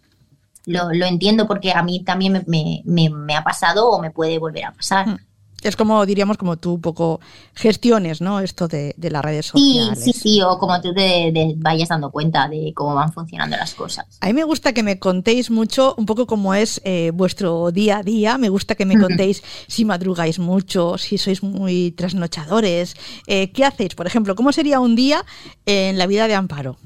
[0.67, 5.09] lo, entiendo porque a mí también me, ha pasado o me puede volver a pasar.
[5.09, 5.19] Mm
[5.65, 7.21] es como, diríamos, como tú un poco
[7.55, 8.41] gestiones, ¿no?
[8.41, 9.99] Esto de, las redes sociales.
[9.99, 13.75] Sí, sí, sí, o como tú te, vayas dando cuenta de cómo van funcionando las
[13.75, 14.07] cosas.
[14.21, 17.99] A mí me gusta que me contéis mucho, un poco cómo es eh, vuestro día
[17.99, 18.39] a día.
[18.39, 22.97] Me gusta que me contéis si madrugáis mucho, si sois muy trasnochadores.
[23.27, 23.95] Eh, ¿Qué hacéis?
[23.95, 25.25] Por ejemplo, ¿cómo sería un día
[25.67, 26.77] en la vida de Amparo?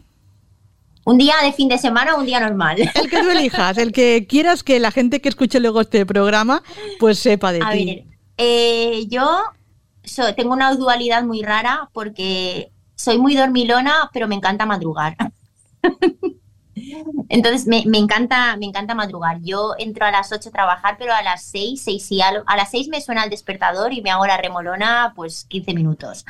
[1.08, 2.76] ¿Un día de fin de semana o un día normal?
[2.94, 6.62] El que tú elijas, el que quieras que la gente que escuche luego este programa
[6.98, 8.07] pues sepa de ti.
[8.38, 9.26] Eh, yo
[10.36, 15.16] tengo una dualidad muy rara porque soy muy dormilona, pero me encanta madrugar.
[17.28, 19.40] Entonces me, encanta, me encanta madrugar.
[19.42, 22.56] Yo entro a las 8 a trabajar, pero a las 6, 6 y a, a
[22.56, 26.24] las 6 me suena el despertador y me hago la remolona pues 15 minutos.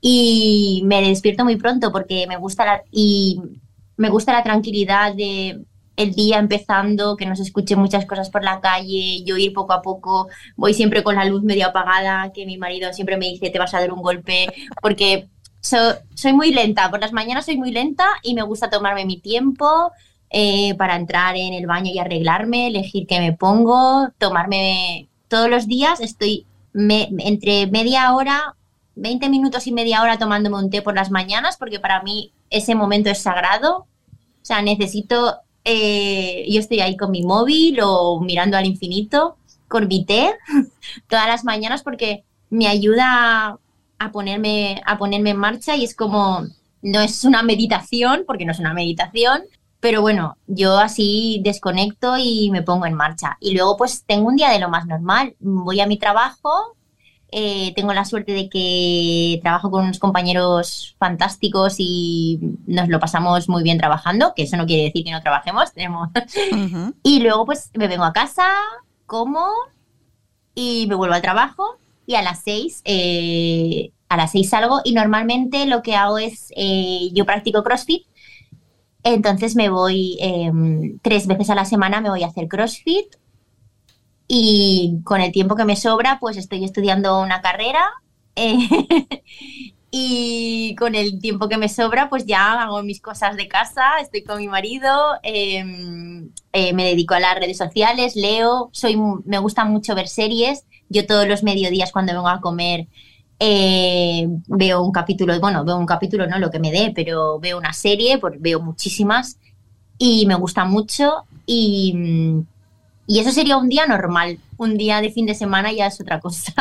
[0.00, 3.40] Y me despierto muy pronto porque me gusta la, y
[3.96, 5.64] me gusta la tranquilidad de
[5.96, 9.72] el día empezando, que no se escuche muchas cosas por la calle, yo ir poco
[9.72, 13.50] a poco, voy siempre con la luz medio apagada, que mi marido siempre me dice
[13.50, 14.46] te vas a dar un golpe,
[14.80, 15.28] porque
[15.60, 19.90] soy muy lenta, por las mañanas soy muy lenta y me gusta tomarme mi tiempo
[20.30, 25.66] eh, para entrar en el baño y arreglarme, elegir qué me pongo, tomarme todos los
[25.66, 28.54] días, estoy entre media hora,
[28.96, 32.74] 20 minutos y media hora tomándome un té por las mañanas, porque para mí ese
[32.74, 33.78] momento es sagrado.
[33.78, 39.36] O sea, necesito eh, yo estoy ahí con mi móvil o mirando al infinito
[39.68, 40.32] con mi té
[41.08, 43.58] todas las mañanas porque me ayuda
[43.98, 46.46] a ponerme, a ponerme en marcha y es como,
[46.82, 49.42] no es una meditación, porque no es una meditación,
[49.80, 53.36] pero bueno, yo así desconecto y me pongo en marcha.
[53.40, 56.75] Y luego pues tengo un día de lo más normal, voy a mi trabajo,
[57.32, 63.48] eh, tengo la suerte de que trabajo con unos compañeros fantásticos y nos lo pasamos
[63.48, 66.08] muy bien trabajando, que eso no quiere decir que no trabajemos, tenemos.
[67.02, 68.46] Y luego pues me vengo a casa,
[69.06, 69.48] como
[70.54, 74.92] y me vuelvo al trabajo y a las seis, eh, a las seis salgo y
[74.92, 78.06] normalmente lo que hago es, eh, yo practico CrossFit,
[79.02, 83.16] entonces me voy em, tres veces a la semana, me voy a hacer CrossFit
[84.28, 87.84] y con el tiempo que me sobra, pues estoy estudiando una carrera.
[88.38, 88.68] Eh,
[89.90, 94.24] y con el tiempo que me sobra, pues ya hago mis cosas de casa, estoy
[94.24, 99.64] con mi marido, em, eh, me dedico a las redes sociales, leo, soy, me gusta
[99.64, 100.64] mucho ver series.
[100.90, 102.88] Yo todos los mediodías cuando vengo a comer
[103.38, 107.58] eh, veo un capítulo, bueno, veo un capítulo, no lo que me dé, pero veo
[107.58, 109.38] una serie, pues veo muchísimas
[109.98, 111.94] y me gusta mucho y
[113.06, 114.38] y eso sería un día normal.
[114.58, 116.52] Un día de fin de semana ya es otra cosa.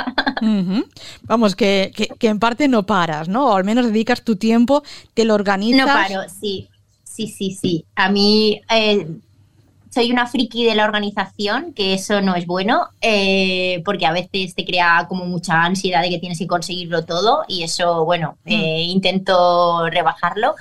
[1.23, 3.47] Vamos, que, en parte no paras, ¿no?
[3.47, 5.85] O al menos dedicas tu tiempo, te lo organizas.
[5.85, 6.69] No paro, sí.
[7.03, 7.85] Sí, sí, sí.
[7.95, 9.07] A mí, eh,
[9.95, 14.53] soy una friki de la organización, que eso no es bueno, eh, porque a veces
[14.53, 18.51] te crea como mucha ansiedad de que tienes que conseguirlo todo y eso, bueno, mm.
[18.51, 20.55] eh, intento rebajarlo.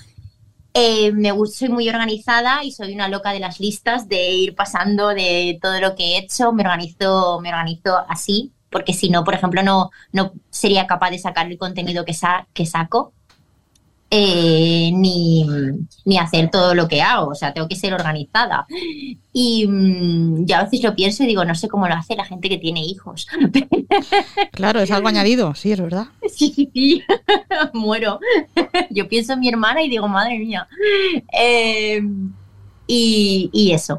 [0.76, 5.08] Eh, me soy muy organizada y soy una loca de las listas, de ir pasando
[5.08, 9.34] de todo lo que he hecho, me organizo, me organizo así, porque si no, por
[9.34, 12.12] ejemplo, no, no sería capaz de sacar el contenido que,
[12.52, 13.12] que saco.
[14.16, 15.44] Eh, ni,
[16.20, 18.64] hacer todo lo que hago, o sea, tengo que ser organizada.
[19.32, 22.24] Y mm, ya a veces lo pienso y digo, no sé cómo lo hace la
[22.24, 23.26] gente que tiene hijos.
[24.52, 26.06] Claro, es algo añadido, sí, es verdad.
[26.32, 27.02] Sí, sí,
[27.72, 28.20] muero.
[28.90, 30.68] Yo pienso en mi hermana y digo, madre mía.
[31.32, 32.00] Eh,
[32.86, 33.98] y, eso.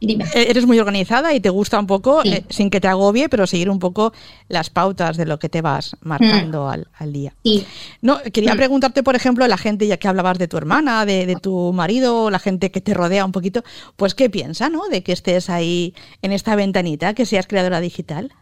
[0.00, 0.26] Dime.
[0.34, 3.46] E-, eres muy organizada y te gusta un poco, eh, sin que te agobie, pero
[3.46, 4.12] seguir un poco
[4.48, 6.84] las pautas de lo que te vas marcando mm.
[6.98, 7.34] al, día.
[7.44, 7.66] Sí.
[8.00, 8.58] No, quería mm.
[8.58, 12.38] preguntarte, por ejemplo, la gente, ya que hablabas de tu hermana, de, tu marido, la
[12.38, 13.62] gente que te rodea un poquito,
[13.96, 14.88] pues qué piensa, ¿no?
[14.88, 18.32] De que estés ahí en esta ventanita, que seas creadora digital.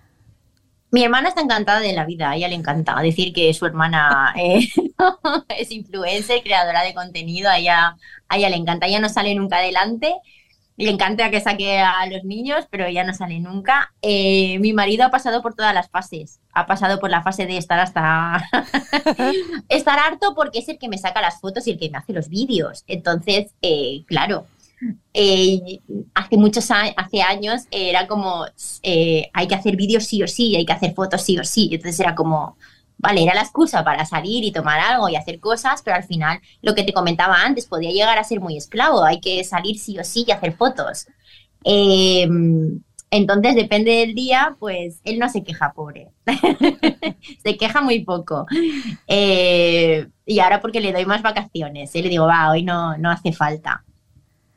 [0.92, 4.34] Mi hermana está encantada de la vida, a ella le encanta decir que su hermana
[4.38, 4.68] eh,
[5.58, 7.96] es influencer, creadora de contenido, a ella,
[8.28, 10.14] a ella le encanta, ella no sale nunca adelante
[10.76, 13.94] le encanta que saque a los niños, pero ya no sale nunca.
[14.02, 16.40] Eh, mi marido ha pasado por todas las fases.
[16.52, 18.46] Ha pasado por la fase de estar hasta
[19.68, 22.12] estar harto porque es el que me saca las fotos y el que me hace
[22.12, 22.84] los vídeos.
[22.86, 24.46] Entonces, eh, claro,
[25.14, 25.80] eh,
[26.14, 28.44] hace muchos hace años era como
[28.84, 31.70] hay que hacer vídeos sí o sí, hay que hacer fotos sí o sí.
[31.72, 32.58] Entonces era como
[32.98, 36.40] vale, era la excusa para salir y tomar algo y hacer cosas, pero al final,
[36.62, 39.98] lo que te comentaba antes, podía llegar a ser muy esclavo, hay que salir sí
[39.98, 41.06] o sí y hacer fotos.
[41.64, 42.80] Em,
[43.11, 46.09] entonces, depende del día, pues él no se queja, pobre.
[47.44, 48.46] se queja muy poco.
[49.06, 52.02] Eh, y ahora porque le doy más vacaciones, ¿eh?
[52.02, 53.85] le digo, va, hoy no, no hace falta.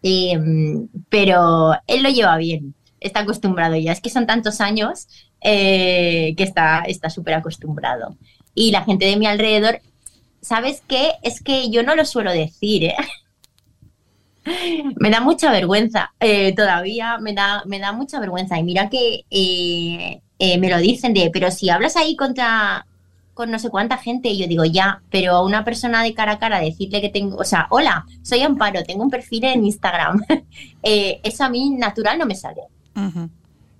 [0.02, 3.91] Em, pero él lo lleva bien, está acostumbrado ya.
[3.91, 5.08] Es que son tantos años
[5.41, 8.17] eh, que está súper acostumbrado.
[8.54, 9.80] Y la gente de mi alrededor,
[10.41, 11.13] ¿sabes qué?
[11.23, 12.95] Es que yo no lo suelo decir, ¿eh?
[14.99, 18.58] me da mucha vergüenza, eh, todavía me da, me da mucha vergüenza.
[18.58, 19.23] Y mira que
[20.39, 22.86] me lo dicen de, pero si hablas ahí contra
[23.34, 26.39] con no sé cuánta gente, yo digo, ya, pero a una persona de cara a
[26.39, 30.21] cara decirle que tengo, o sea, hola, soy Amparo, tengo un perfil en Instagram,
[30.84, 32.63] eso a mí natural no me sale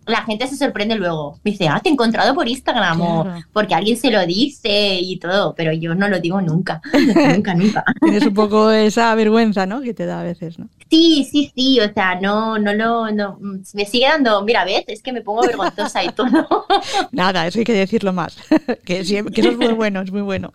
[0.10, 1.40] la gente se sorprende luego.
[1.44, 5.18] Me dice, ah, te he encontrado por Instagram o porque alguien se lo dice y
[5.18, 6.82] todo, pero yo no lo digo nunca,
[7.36, 7.84] nunca, nunca.
[8.02, 9.82] Tienes un poco esa vergüenza, ¿no?
[9.82, 10.68] Que te da a veces, ¿no?
[10.90, 13.38] Sí, sí, sí, o sea, no, no lo, no,
[13.74, 16.66] me sigue dando, mira, ves, es que me pongo vergonzosa y todo.
[17.12, 18.38] Nada, eso hay que decirlo más,
[18.86, 20.54] que, que eso es muy bueno, es muy bueno.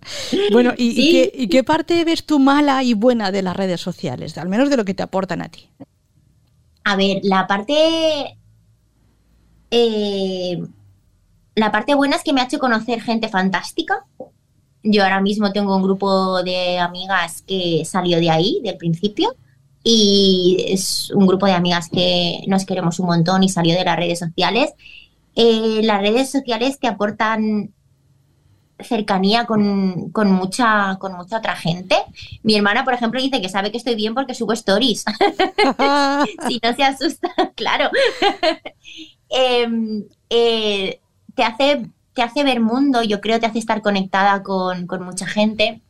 [0.51, 4.37] Bueno, ¿y, qué, ¿y qué parte ves tú mala y buena de las redes sociales,
[4.37, 5.69] al menos de lo que te aportan a ti?
[6.85, 8.37] A ver, la parte
[9.77, 10.63] eh,
[11.57, 14.05] la parte buena es que me ha hecho conocer gente fantástica.
[14.85, 19.35] Yo ahora mismo tengo un grupo de amigas que salió de ahí, del principio,
[19.83, 23.97] y es un grupo de amigas que nos queremos un montón y salió de las
[23.97, 24.73] redes sociales.
[25.35, 27.73] Eh, las redes sociales te aportan
[28.79, 31.97] cercanía con, mucha, con mucha otra gente.
[32.45, 35.05] Mi hermana, por ejemplo, dice que sabe que estoy bien porque subo stories.
[36.49, 37.91] si no se asusta, claro.
[39.31, 41.01] Em, eh,
[41.35, 45.81] te, hace, te hace ver mundo, yo creo, te hace estar conectada con, mucha gente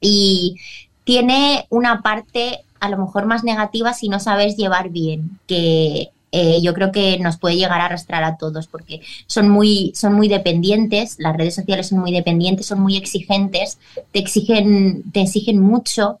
[0.00, 0.56] y
[1.04, 6.60] tiene una parte a lo mejor más negativa si no sabes llevar bien, que eh,
[6.60, 10.28] yo creo que nos puede llegar a arrastrar a todos porque son muy, son muy
[10.28, 13.78] dependientes, las redes sociales son muy dependientes, son muy exigentes,
[14.12, 16.18] te exigen, te exigen mucho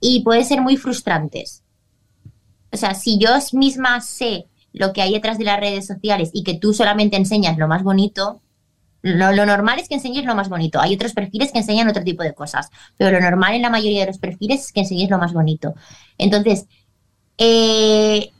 [0.00, 1.62] y pueden ser muy frustrantes.
[2.70, 4.46] O sea, si yo misma sé
[4.78, 7.82] lo que hay detrás de las redes sociales y que tú solamente enseñas lo más
[7.82, 8.40] bonito,
[9.02, 10.80] lo, normal es que enseñes lo más bonito.
[10.80, 14.00] Hay otros perfiles que enseñan otro tipo de cosas, pero lo normal en la mayoría
[14.00, 15.74] de los perfiles es que enseñes lo más bonito.
[16.18, 16.66] Entonces,
[17.38, 18.30] eh,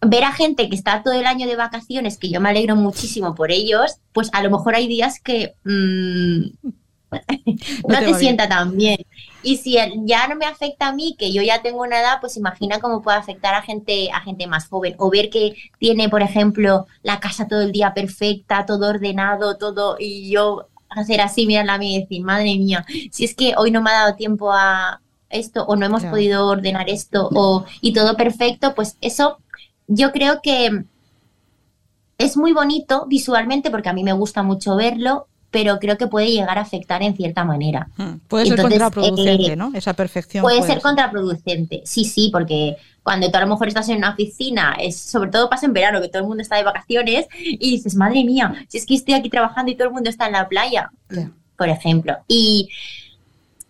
[0.00, 3.34] ver a gente que está todo el año de vacaciones, que yo me alegro muchísimo
[3.34, 6.68] por ellos, pues a lo mejor hay días que mm,
[7.88, 8.98] no, te, sienta tan bien.
[9.42, 12.36] Y si ya no me afecta a mí, que yo ya tengo una edad, pues
[12.36, 14.94] imagina cómo puede afectar a gente, a gente más joven.
[14.98, 19.96] O ver que tiene, por ejemplo, la casa todo el día perfecta, todo ordenado, todo,
[19.98, 23.70] y yo hacer así, mirarla a mí y decir, madre mía, si es que hoy
[23.70, 25.00] no me ha dado tiempo a
[25.30, 29.38] esto, o no hemos podido ordenar esto, o, y todo perfecto, pues eso
[29.86, 30.84] yo creo que
[32.16, 36.30] es muy bonito visualmente, porque a mí me gusta mucho verlo, pero creo que puede
[36.30, 37.88] llegar a afectar en cierta manera.
[37.96, 39.72] Hmm, puede ser contraproducente, eh, ¿no?
[39.74, 40.42] Esa perfección.
[40.42, 44.10] Puede puede ser contraproducente, sí, sí, porque cuando tú a lo mejor estás en una
[44.10, 47.70] oficina, es, sobre todo pasa en verano, que todo el mundo está de vacaciones y
[47.70, 50.32] dices, madre mía, si es que estoy aquí trabajando y todo el mundo está en
[50.32, 51.30] la playa, Ya.
[51.56, 52.18] por ejemplo.
[52.28, 52.68] Y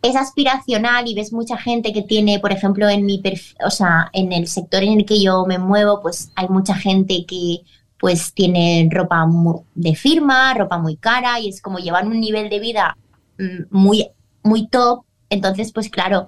[0.03, 3.23] es aspiracional y ves mucha gente que tiene, por ejemplo, en mi
[3.65, 7.25] o sea, en el sector en el que yo me muevo, pues hay mucha gente
[7.27, 7.61] que
[7.99, 9.27] pues tiene ropa
[9.75, 12.97] de firma, ropa muy cara y es como llevar un nivel de vida
[13.39, 14.09] mm, muy
[14.43, 16.27] muy top, entonces pues claro,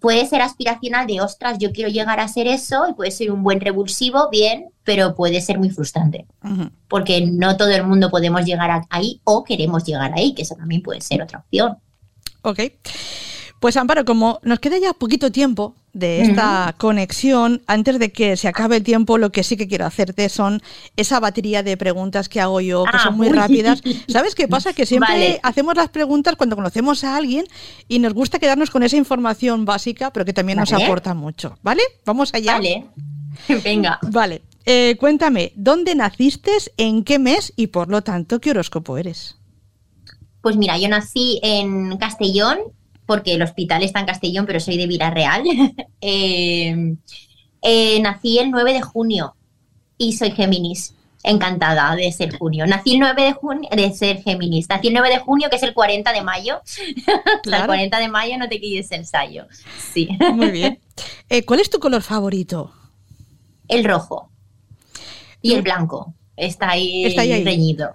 [0.00, 3.42] puede ser aspiracional de ostras, yo quiero llegar a ser eso y puede ser un
[3.42, 6.26] buen revulsivo, bien, pero puede ser muy frustrante
[6.88, 10.82] porque no todo el mundo podemos llegar ahí o queremos llegar ahí, que eso también
[10.82, 11.78] puede ser otra opción.
[12.42, 12.60] Ok.
[13.60, 18.48] Pues Amparo, como nos queda ya poquito tiempo de esta conexión, antes de que se
[18.48, 20.62] acabe el tiempo, lo que sí que quiero hacerte son
[20.96, 23.34] esa batería de preguntas que hago yo, que Ah, son muy uy.
[23.34, 23.82] rápidas.
[24.08, 24.72] ¿Sabes qué pasa?
[24.72, 25.40] Que siempre Vale.
[25.42, 27.44] hacemos las preguntas cuando conocemos a alguien
[27.86, 31.58] y nos gusta quedarnos con esa información básica, pero que también nos aporta mucho.
[31.62, 31.82] ¿Vale?
[32.06, 32.54] Vamos allá.
[32.54, 32.86] Vale,
[33.64, 33.98] venga.
[34.10, 34.40] Vale.
[34.64, 39.36] Eh, cuéntame, ¿dónde naciste, en qué mes y por lo tanto qué horóscopo eres?
[40.40, 42.58] Pues mira, yo nací en Castellón,
[43.10, 45.42] porque el hospital está en Castellón, pero soy de Villarreal.
[46.00, 46.94] Eh,
[47.60, 49.34] eh, nací el 9 de junio
[49.98, 50.94] y soy Géminis.
[51.24, 52.66] Encantada de ser junio.
[52.66, 54.68] Nací el 9 de junio de ser Géminis.
[54.68, 56.60] Nací el 9 de junio, que es el 40 de mayo.
[57.06, 57.66] Hasta el Claro.
[57.66, 59.46] 40 de mayo no te quites el ensayo.
[59.92, 60.08] Sí.
[60.34, 60.78] Muy bien.
[61.28, 62.72] Eh, ¿Cuál es tu color favorito?
[63.66, 64.30] El rojo.
[65.42, 66.14] Y el blanco.
[66.36, 67.44] Está ahí, Está ahí, ahí.
[67.44, 67.94] reñido.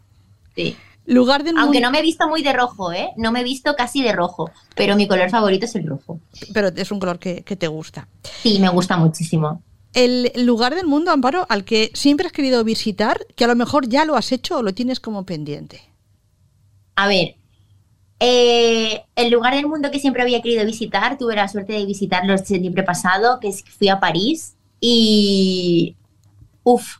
[0.55, 0.75] Sí.
[1.05, 1.87] Lugar del Aunque mundo.
[1.87, 3.09] no me he visto muy de rojo, ¿eh?
[3.17, 6.19] No me he visto casi de rojo, pero mi color favorito es el rojo.
[6.53, 8.07] Pero es un color que, que te gusta.
[8.41, 9.61] Sí, me gusta muchísimo.
[9.93, 13.87] El lugar del mundo, Amparo, al que siempre has querido visitar, que a lo mejor
[13.87, 15.81] ya lo has hecho o lo tienes como pendiente.
[16.95, 17.35] A ver,
[18.19, 22.33] eh, el lugar del mundo que siempre había querido visitar, tuve la suerte de visitarlo
[22.33, 25.95] el septiembre pasado, que es que fui a París y...
[26.63, 26.97] Uf,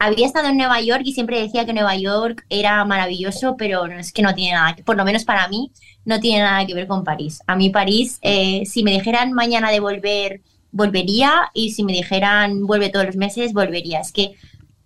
[0.00, 3.98] había estado en Nueva York y siempre decía que Nueva York era maravilloso, pero no
[4.00, 5.72] es que no tiene nada, que- por lo menos para mí,
[6.04, 7.40] no tiene nada que ver con París.
[7.46, 10.42] A mí París, eh, si me dijeran mañana de volver,
[10.72, 14.00] volvería y si me dijeran vuelve todos los meses, volvería.
[14.00, 14.34] Es que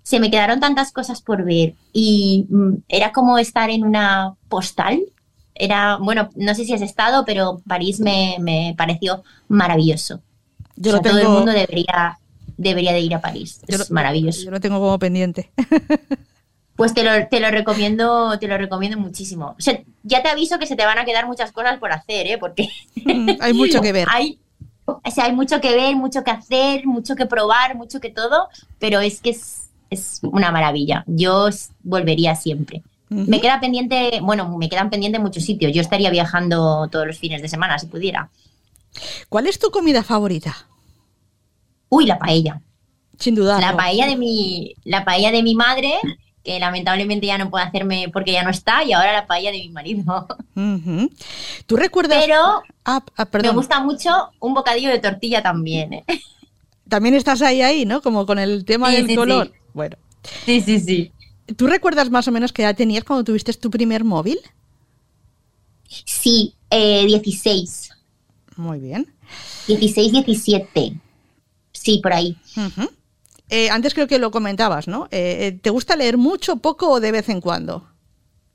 [0.03, 5.01] se me quedaron tantas cosas por ver y mm, era como estar en una postal.
[5.55, 10.23] Era, bueno, no sé si has estado, pero París me, me pareció maravilloso.
[10.77, 12.19] Yo O sea, lo tengo, Todo el mundo debería,
[12.57, 13.61] debería de ir a París.
[13.69, 14.43] yo Es lo- maravilloso.
[14.45, 15.51] Yo lo tengo como pendiente.
[16.77, 19.55] Pues te lo, te lo recomiendo, te lo recomiendo muchísimo.
[19.57, 22.27] O sea, ya te aviso que se te van a quedar muchas cosas por hacer,
[22.27, 22.37] ¿eh?
[22.37, 24.09] Porque Mm, Hay mucho que ver.
[24.11, 24.41] hay,
[24.85, 28.49] o sea, hay mucho que ver, mucho que hacer, mucho que probar, mucho que todo,
[28.81, 31.05] pero es que es, es una maravilla.
[31.07, 31.49] Yo
[31.85, 32.83] volvería siempre.
[33.09, 35.73] Me queda pendiente, bueno, me quedan pendientes muchos sitios.
[35.73, 38.31] Yo estaría viajando todos los fines de semana si pudiera.
[39.29, 40.67] ¿Cuál es tu comida favorita?
[41.95, 42.61] Uy, la paella.
[43.18, 43.61] Sin duda.
[43.61, 45.92] La paella de mi, la paella de mi madre,
[46.42, 49.59] que lamentablemente ya no puede hacerme porque ya no está, y ahora la paella de
[49.59, 50.26] mi marido.
[51.66, 52.24] ¿Tú recuerdas?
[52.24, 55.92] Pero Ah, ah, me gusta mucho un bocadillo de tortilla también.
[55.92, 56.05] ¿eh?
[56.88, 58.03] También estás ahí, ahí, ¿no?
[58.03, 59.47] Como con el tema Sí, del sí, color.
[59.47, 59.53] sí.
[59.72, 59.97] Bueno.
[60.45, 61.12] Sí, sí, sí.
[61.57, 64.38] ¿Tú recuerdas más o menos qué edad tenías cuando tuviste tu primer móvil?
[66.05, 67.90] Sí, eh, 16.
[68.57, 69.12] Muy bien.
[69.68, 70.95] 16, 17.
[71.85, 72.37] Sí, por ahí.
[73.51, 75.05] Eh, antes creo que lo comentabas, ¿no?
[75.11, 77.87] Eh, eh, ¿Te gusta leer mucho, poco o de vez en cuando?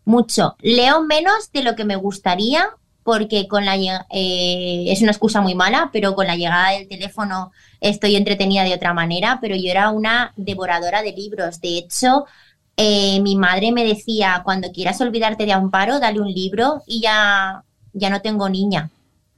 [0.03, 0.55] Mucho.
[0.61, 2.69] Leo menos de lo que me gustaría
[3.03, 7.51] porque con la eh, es una excusa muy mala, pero con la llegada del teléfono
[7.81, 11.61] estoy entretenida de otra manera, pero yo era una devoradora de libros.
[11.61, 12.25] De hecho,
[12.77, 17.63] eh, mi madre me decía, cuando quieras olvidarte de Amparo, dale un libro y ya,
[17.93, 18.89] ya no tengo niña.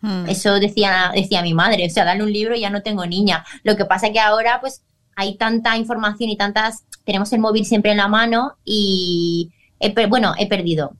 [0.01, 0.29] Mm.
[0.29, 3.45] Eso decía, decía mi madre, o sea, dale un libro y ya no tengo niña.
[3.63, 4.83] Lo que pasa que ahora pues
[5.15, 10.33] hay tanta información y tantas, tenemos el móvil siempre en la mano y, he bueno,
[10.37, 10.95] he perdido.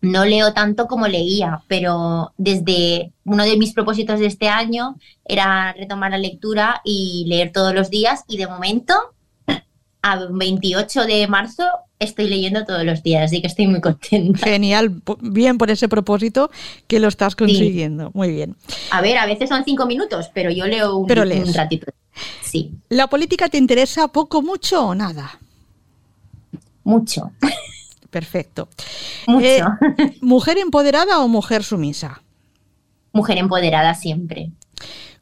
[0.00, 5.72] No leo tanto como leía, pero desde uno de mis propósitos de este año era
[5.74, 8.94] retomar la lectura y leer todos los días y de momento,
[10.02, 11.64] a 28 de marzo,
[12.02, 14.38] estoy leyendo todos los días, así que estoy muy contenta.
[14.46, 16.50] Genial, bien por ese propósito
[16.86, 18.10] que lo estás consiguiendo.
[18.14, 18.56] Muy bien.
[18.90, 21.86] A ver, a veces son cinco minutos, pero yo leo un, Pero un ratito.
[22.42, 25.38] Sí, ¿La política te interesa poco, mucho o nada?
[26.84, 27.30] mucho,
[28.10, 28.68] Perfecto.
[29.26, 29.46] mucho.
[29.46, 29.62] Eh,
[30.20, 32.22] ¿Mujer empoderada o mujer sumisa?
[33.12, 34.50] Mujer empoderada siempre.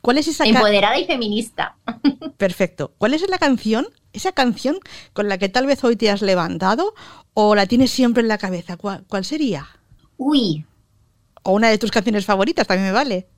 [0.01, 1.77] ¿Cuál es esa Empoderada y feminista.
[2.37, 2.93] Perfecto.
[2.99, 4.79] ¿Cuál es la canción, esa canción
[5.13, 6.95] con la que tal vez hoy te has levantado
[7.35, 8.77] o la tienes siempre en la cabeza?
[8.77, 9.67] ¿Cuál, cuál sería?
[10.17, 10.65] Uy.
[11.43, 13.29] O una de tus canciones favoritas, también me vale.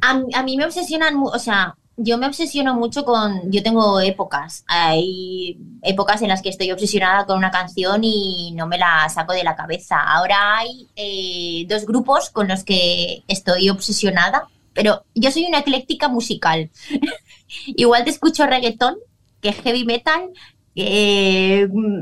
[0.00, 4.64] A, a mí me obsesionan, o sea, yo me obsesiono mucho con, yo tengo épocas,
[4.66, 9.32] hay épocas en las que estoy obsesionada con una canción y no me la saco
[9.32, 10.02] de la cabeza.
[10.02, 14.46] Ahora hay eh, dos grupos con los que estoy obsesionada,
[14.76, 16.70] pero yo soy una ecléctica musical.
[17.66, 18.96] Igual te escucho reggaetón,
[19.40, 20.30] que heavy metal,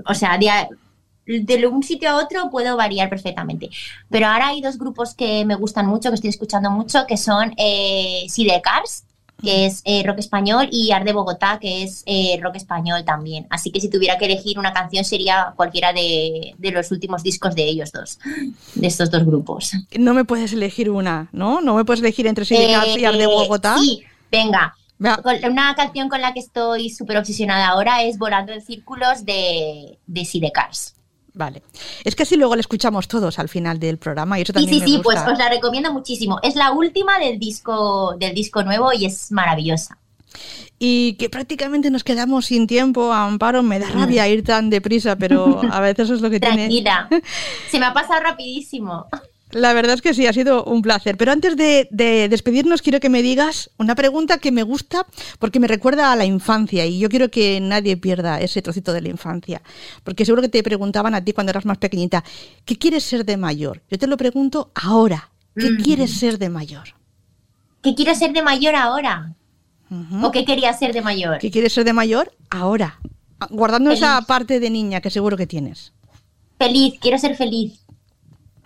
[0.06, 0.38] o sea,
[1.26, 3.70] de, un sitio a otro puedo variar perfectamente.
[4.10, 7.54] Pero ahora hay dos grupos que me gustan mucho, que estoy escuchando mucho, que son
[7.56, 8.26] eh,
[8.62, 9.04] Cars
[9.44, 13.46] que es eh, rock español, y Art de Bogotá, que es eh, rock español también.
[13.50, 17.64] Así que si tuviera que elegir una canción sería cualquiera de, los últimos discos de
[17.64, 18.18] ellos dos,
[18.74, 19.72] de estos dos grupos.
[19.98, 21.60] No me puedes elegir una, ¿no?
[21.60, 23.78] No me puedes elegir entre Sidecars y Art de Bogotá.
[23.78, 24.74] Sí, venga.
[24.98, 30.24] Una canción con la que estoy súper obsesionada ahora es Volando en Círculos de, de
[30.24, 30.94] Sidecars.
[31.34, 31.62] Vale.
[32.04, 34.80] Es que así luego la escuchamos todos al final del programa y eso también sí,
[34.80, 36.38] sí, sí, pues os la recomiendo muchísimo.
[36.42, 39.98] Es la última del disco, del disco nuevo y es maravillosa.
[40.78, 45.62] Y que prácticamente nos quedamos sin tiempo, Amparo, me da rabia ir tan deprisa, pero
[45.70, 46.56] a veces es lo que tiene.
[46.56, 47.08] Tranquila,
[47.70, 49.06] se me ha pasado rapidísimo.
[49.54, 51.16] La verdad es que sí, ha sido un placer.
[51.16, 51.86] Pero antes de,
[52.28, 55.06] despedirnos, quiero que me digas una pregunta que me gusta
[55.38, 59.00] porque me recuerda a la infancia y yo quiero que nadie pierda ese trocito de
[59.00, 59.62] la infancia.
[60.02, 62.24] Porque seguro que te preguntaban a ti cuando eras más pequeñita,
[62.64, 63.80] ¿qué quieres ser de mayor?
[63.88, 66.88] Yo te lo pregunto ahora, ¿qué quieres ser de mayor?
[67.80, 69.34] ¿Qué quieres ser de mayor ahora?
[70.20, 71.38] ¿O qué querías ser de mayor?
[71.38, 72.98] ¿Qué quieres ser de mayor ahora?
[73.50, 75.92] Guardando esa parte de niña que seguro que tienes.
[76.58, 77.83] Feliz, quiero ser feliz.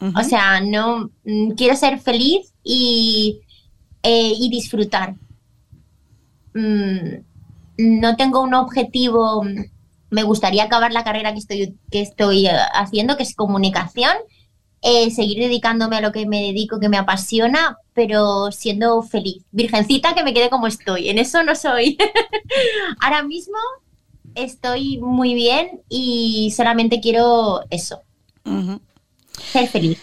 [0.00, 3.40] O sea, no mm, quiero ser feliz y,
[4.02, 5.14] eh, y disfrutar.
[6.54, 7.22] Mm,
[7.78, 9.44] no tengo un objetivo.
[10.10, 14.12] Me gustaría acabar la carrera que estoy, que estoy eh, haciendo, que es comunicación,
[14.82, 19.44] eh, seguir dedicándome a lo que me dedico, que me apasiona, pero siendo feliz.
[19.50, 21.08] Virgencita, que me quede como estoy.
[21.08, 21.98] En eso no soy.
[23.00, 23.58] Ahora mismo
[24.36, 28.02] estoy muy bien y solamente quiero eso
[29.40, 29.98] ser feliz.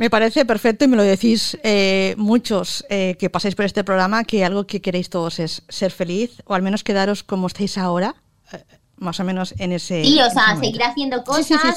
[0.00, 4.24] Me parece perfecto y me lo decís eh, muchos eh, que pasáis por este programa
[4.24, 8.14] que algo que queréis todos es ser feliz o al menos quedaros como estáis ahora.
[8.50, 8.64] Eh,
[8.96, 10.02] más o menos en ese.
[10.02, 11.76] Sí, o sea, seguir haciendo cosas,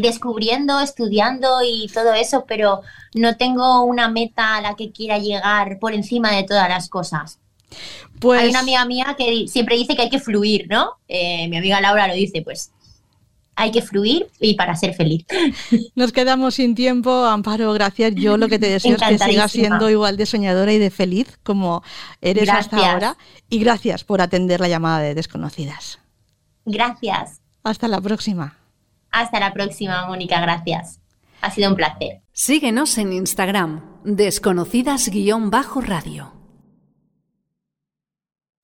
[0.00, 2.80] descubriendo, estudiando y todo eso, pero
[3.14, 7.38] no tengo una meta a la que quiera llegar por encima de todas las cosas.
[8.18, 8.40] Pues...
[8.40, 10.92] Hay una amiga mía que siempre dice que hay que fluir, ¿no?
[11.06, 12.70] mi amiga Laura lo dice, pues
[13.58, 15.26] hay que fluir y para ser feliz.
[15.96, 18.14] Nos quedamos sin tiempo, Amparo, gracias.
[18.14, 21.40] Yo lo que te deseo es que sigas siendo igual de soñadora y de feliz
[21.42, 21.82] como
[22.20, 23.16] eres hasta ahora.
[23.50, 25.98] Y gracias por atender la llamada de desconocidas.
[26.64, 27.40] Gracias.
[27.64, 28.56] Hasta la próxima.
[29.10, 31.00] Hasta la próxima, Mónica, gracias.
[31.40, 32.20] Ha sido un placer.
[32.32, 36.37] Síguenos en Instagram, desconocidas-radio.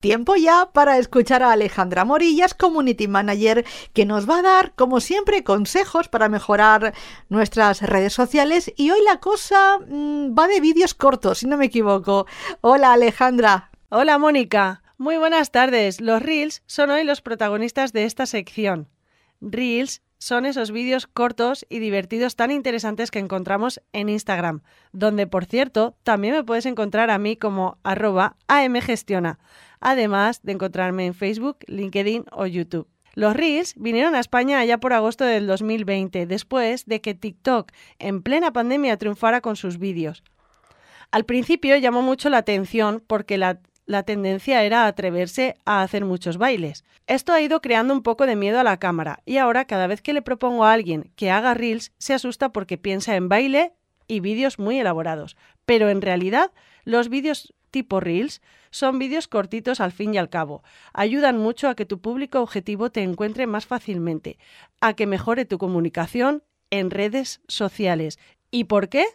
[0.05, 4.99] Tiempo ya para escuchar a Alejandra Morillas, Community Manager, que nos va a dar, como
[4.99, 6.93] siempre, consejos para mejorar
[7.27, 8.71] nuestras redes sociales.
[8.77, 12.27] Y hoy la cosa mm, va de vídeos cortos, si no me equivoco.
[12.61, 13.71] Hola Alejandra.
[13.89, 14.83] Hola Mónica.
[14.99, 15.99] Muy buenas tardes.
[15.99, 18.87] Los Reels son hoy los protagonistas de esta sección.
[19.41, 25.45] Reels son esos vídeos cortos y divertidos tan interesantes que encontramos en Instagram, donde por
[25.45, 29.39] cierto también me puedes encontrar a mí como arroba amgestiona
[29.85, 32.87] además de encontrarme en Facebook, LinkedIn o YouTube.
[33.13, 38.23] Los Reels vinieron a España allá por agosto del 2020, después de que TikTok en
[38.23, 40.23] plena pandemia triunfara con sus vídeos.
[41.11, 46.39] Al principio llamó mucho la atención porque la, la, tendencia era atreverse a hacer muchos
[46.39, 46.83] bailes.
[47.05, 50.01] Esto ha ido creando un poco de miedo a la cámara y ahora cada vez
[50.01, 53.73] que le propongo a alguien que haga Reels se asusta porque piensa en baile
[54.07, 55.37] y vídeos muy elaborados.
[55.67, 56.51] Pero en realidad
[56.85, 58.41] los vídeos tipo Reels
[58.75, 60.61] son vídeos cortitos al fin y al cabo.
[60.91, 64.37] Ayudan mucho a que tu público objetivo te encuentre más fácilmente,
[64.81, 68.19] a que mejore tu comunicación en redes sociales.
[68.51, 69.05] ¿Y por qué?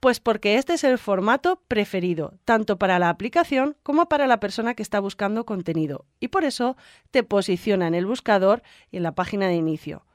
[0.00, 4.72] Pues porque este es el formato preferido, tanto para la aplicación como para la persona
[4.72, 6.78] que está buscando contenido, y por eso
[7.10, 10.06] te posiciona en el buscador y en la página de inicio.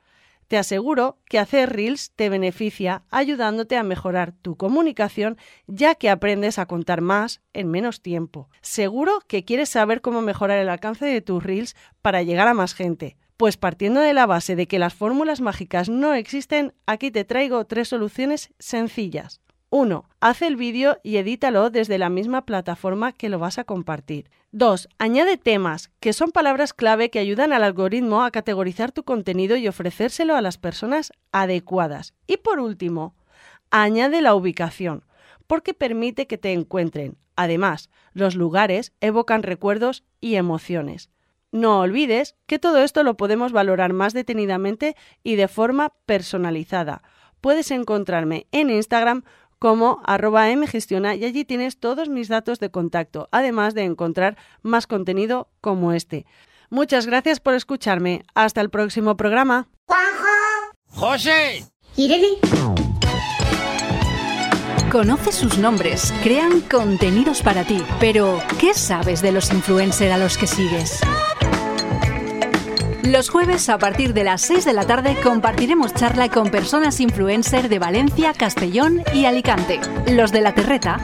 [0.48, 6.60] Te aseguro que hacer Reels te beneficia ayudándote a mejorar tu comunicación ya que aprendes
[6.60, 8.50] a contar más en menos tiempo.
[8.62, 12.76] Seguro que quieres saber cómo mejorar el alcance de tus Reels para llegar a más
[12.76, 13.18] gente.
[13.38, 17.66] Pues partiendo de la base de que las fórmulas mágicas no existen, aquí te traigo
[17.66, 19.42] tres soluciones sencillas.
[19.76, 20.06] 1.
[20.22, 24.30] Haz el vídeo y edítalo desde la misma plataforma que lo vas a compartir.
[24.54, 24.88] 2.
[25.00, 29.68] Añade temas, que son palabras clave que ayudan al algoritmo a categorizar tu contenido y
[29.68, 32.14] ofrecérselo a las personas adecuadas.
[32.26, 33.16] Y por último,
[33.70, 35.04] añade la ubicación,
[35.46, 37.18] porque permite que te encuentren.
[37.36, 41.10] Además, los lugares evocan recuerdos y emociones.
[41.52, 47.02] No olvides que todo esto lo podemos valorar más detenidamente y de forma personalizada.
[47.42, 49.24] Puedes encontrarme en Instagram
[49.66, 54.86] como arroba mgestiona y allí tienes todos mis datos de contacto, además de encontrar más
[54.86, 56.28] contenido como este.
[56.70, 58.22] Muchas gracias por escucharme.
[58.36, 59.68] Hasta el próximo programa.
[60.90, 61.66] ¡José!
[64.92, 70.38] Conoce sus nombres, crean contenidos para ti, pero ¿qué sabes de los influencers a los
[70.38, 71.02] que sigues?
[73.06, 77.70] Los jueves a partir de las 6 de la tarde compartiremos charla con personas influencer
[77.70, 79.80] de Valencia, Castellón y Alicante.
[80.08, 81.00] Los de la Terreta,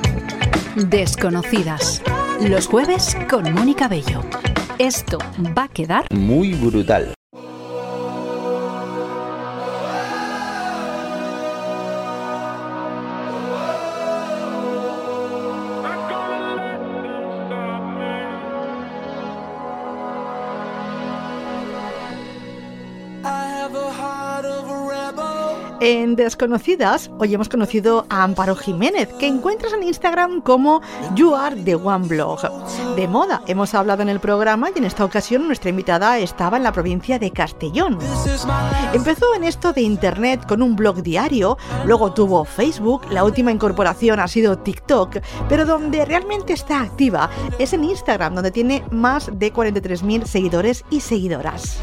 [0.76, 2.02] desconocidas.
[2.42, 4.22] Los jueves con Mónica Bello.
[4.80, 5.20] Esto
[5.56, 7.14] va a quedar muy brutal.
[25.84, 30.80] En Desconocidas, hoy hemos conocido a Amparo Jiménez, que encuentras en Instagram como
[31.16, 31.34] You.
[32.96, 36.64] De moda, hemos hablado en el programa y en esta ocasión nuestra invitada estaba en
[36.64, 37.98] la provincia de Castellón.
[38.94, 41.58] Empezó en esto de internet con un blog diario,
[41.88, 45.18] luego tuvo Facebook, la última incorporación ha sido TikTok,
[45.50, 47.28] pero donde realmente está activa
[47.58, 51.82] es en Instagram, donde tiene más de 43.000 seguidores y seguidoras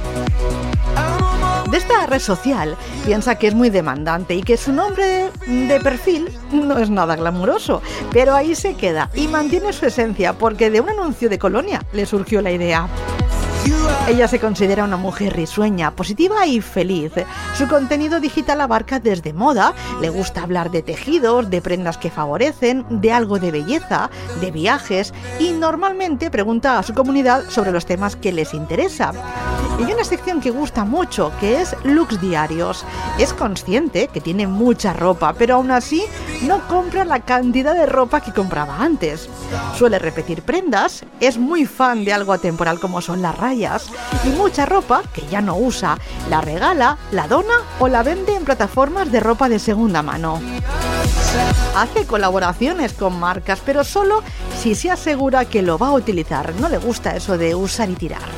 [1.70, 6.28] de esta red social piensa que es muy demandante y que su nombre de perfil
[6.52, 10.88] no es nada glamuroso, pero ahí se queda y mantiene su esencia porque de un
[10.88, 12.88] anuncio de colonia le surgió la idea.
[14.08, 17.12] Ella se considera una mujer risueña, positiva y feliz.
[17.54, 22.86] Su contenido digital abarca desde moda, le gusta hablar de tejidos, de prendas que favorecen,
[22.88, 24.08] de algo de belleza,
[24.40, 29.12] de viajes y normalmente pregunta a su comunidad sobre los temas que les interesa.
[29.78, 32.84] Y hay una sección que gusta mucho, que es looks diarios.
[33.18, 36.02] Es consciente que tiene mucha ropa, pero aún así
[36.42, 39.28] no compra la cantidad de ropa que compraba antes.
[39.76, 43.57] Suele repetir prendas, es muy fan de algo atemporal como son las rayas
[44.24, 45.98] y mucha ropa que ya no usa,
[46.30, 50.40] la regala, la dona o la vende en plataformas de ropa de segunda mano.
[51.74, 54.22] Hace colaboraciones con marcas, pero solo
[54.60, 56.54] si se asegura que lo va a utilizar.
[56.60, 58.28] No le gusta eso de usar y tirar.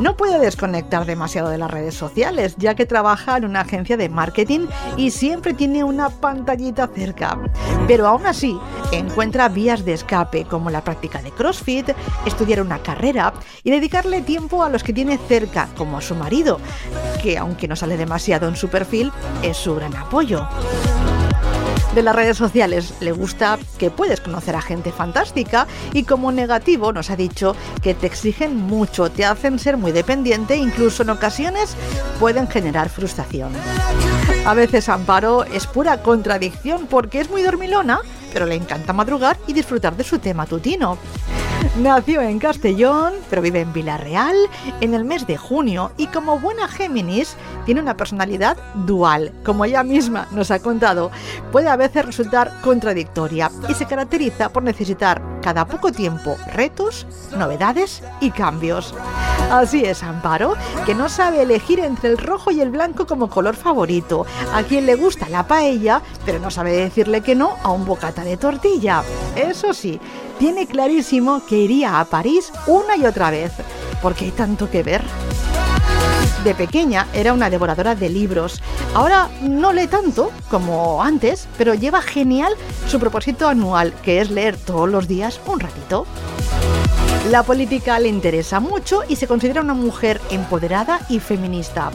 [0.00, 4.08] No puede desconectar demasiado de las redes sociales, ya que trabaja en una agencia de
[4.08, 4.66] marketing
[4.96, 7.38] y siempre tiene una pantallita cerca.
[7.86, 8.58] Pero aún así,
[8.92, 11.90] encuentra vías de escape como la práctica de CrossFit,
[12.26, 16.58] estudiar una carrera y dedicarle tiempo a los que tiene cerca, como a su marido,
[17.22, 20.48] que aunque no sale demasiado en su perfil, es su gran apoyo
[21.94, 22.94] de las redes sociales.
[23.00, 27.94] Le gusta que puedes conocer a gente fantástica y como negativo nos ha dicho que
[27.94, 31.76] te exigen mucho, te hacen ser muy dependiente e incluso en ocasiones
[32.18, 33.52] pueden generar frustración.
[34.44, 38.00] A veces Amparo es pura contradicción porque es muy dormilona,
[38.32, 40.98] pero le encanta madrugar y disfrutar de su tema tutino.
[41.76, 44.36] Nació en Castellón, pero vive en Villarreal
[44.80, 47.36] en el mes de junio y como buena Géminis
[47.66, 51.10] tiene una personalidad dual, como ella misma nos ha contado.
[51.50, 58.02] Puede a veces resultar contradictoria y se caracteriza por necesitar cada poco tiempo retos, novedades
[58.20, 58.94] y cambios.
[59.50, 60.54] Así es Amparo,
[60.86, 64.86] que no sabe elegir entre el rojo y el blanco como color favorito, a quien
[64.86, 69.02] le gusta la paella, pero no sabe decirle que no a un bocata de tortilla.
[69.36, 70.00] Eso sí,
[70.38, 73.52] tiene clarísimo que iría a París una y otra vez,
[74.02, 75.02] porque hay tanto que ver.
[76.44, 78.60] De pequeña era una devoradora de libros.
[78.94, 82.54] Ahora no lee tanto como antes, pero lleva genial
[82.86, 86.06] su propósito anual, que es leer todos los días un ratito.
[87.30, 91.90] La política le interesa mucho y se considera una mujer empoderada y feminista.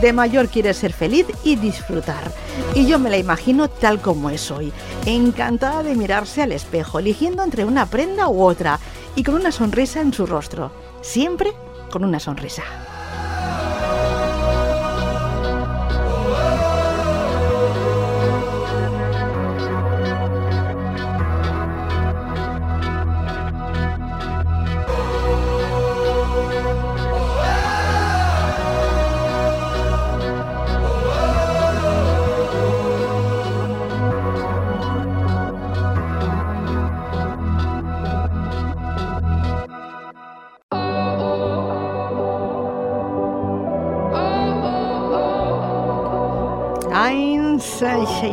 [0.00, 2.32] De mayor quiere ser feliz y disfrutar.
[2.74, 4.72] Y yo me la imagino tal como es hoy,
[5.04, 8.80] encantada de mirarse al espejo, eligiendo entre una prenda u otra
[9.14, 10.72] y con una sonrisa en su rostro.
[11.02, 11.52] Siempre
[11.90, 12.62] con una sonrisa.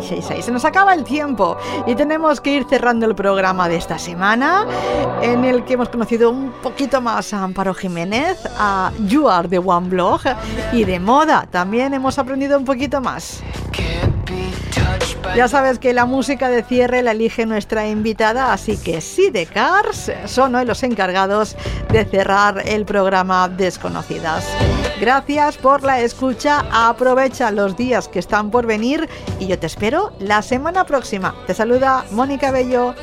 [0.07, 4.65] Se nos acaba el tiempo y tenemos que ir cerrando el programa de esta semana
[5.21, 9.59] en el que hemos conocido un poquito más a Amparo Jiménez, a You Are de
[9.59, 10.21] One Blog
[10.71, 11.45] y de moda.
[11.51, 13.43] También hemos aprendido un poquito más.
[15.37, 19.45] Ya sabes que la música de cierre la elige nuestra invitada, así que sí, de
[19.45, 21.55] Cars son hoy los encargados
[21.91, 24.47] de cerrar el programa Desconocidas.
[24.99, 29.07] Gracias por la escucha, aprovecha los días que están por venir
[29.39, 31.35] y yo te espero la semana próxima.
[31.45, 32.95] Te saluda Mónica Bello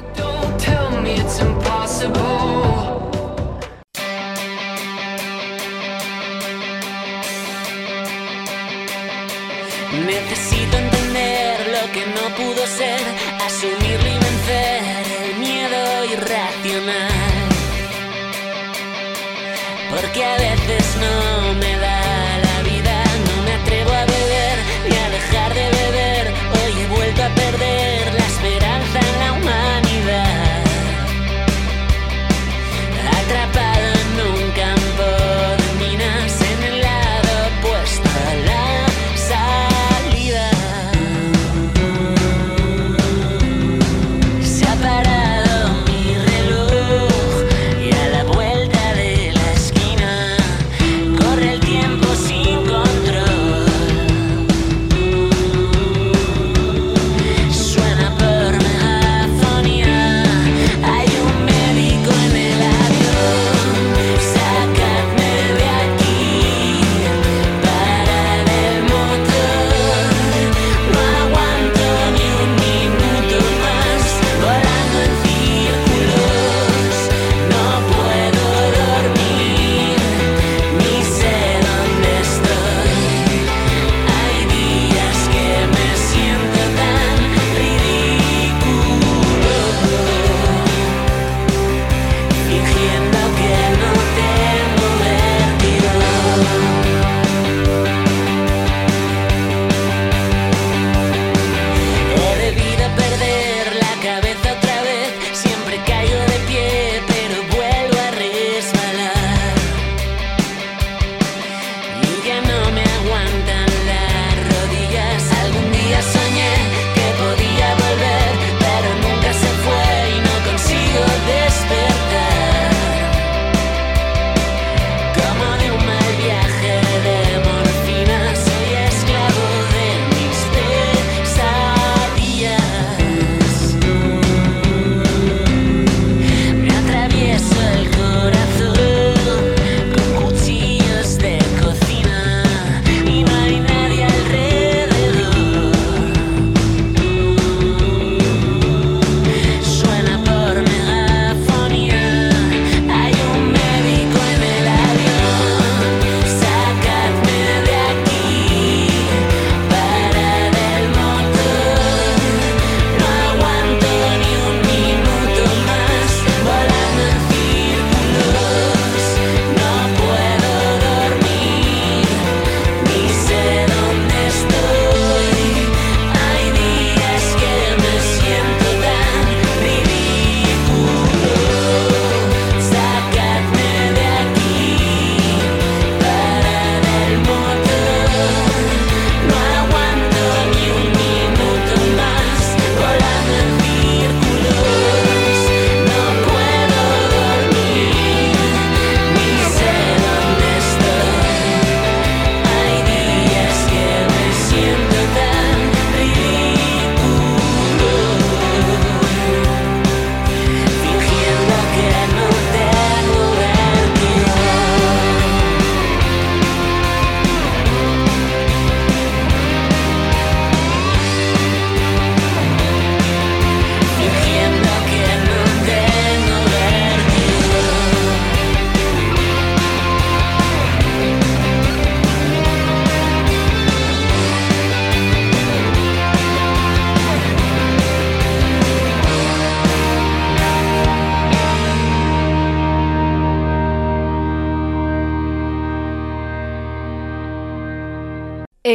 [12.36, 13.00] pudo ser
[13.44, 17.48] asumirlo y vencer el miedo irracional.
[19.90, 21.43] Porque a veces no.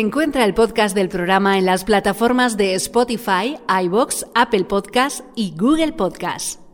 [0.10, 5.94] Encuentra el podcast del programa en las plataformas de Spotify, iBox, Apple Podcast y Google
[5.94, 6.69] Podcast.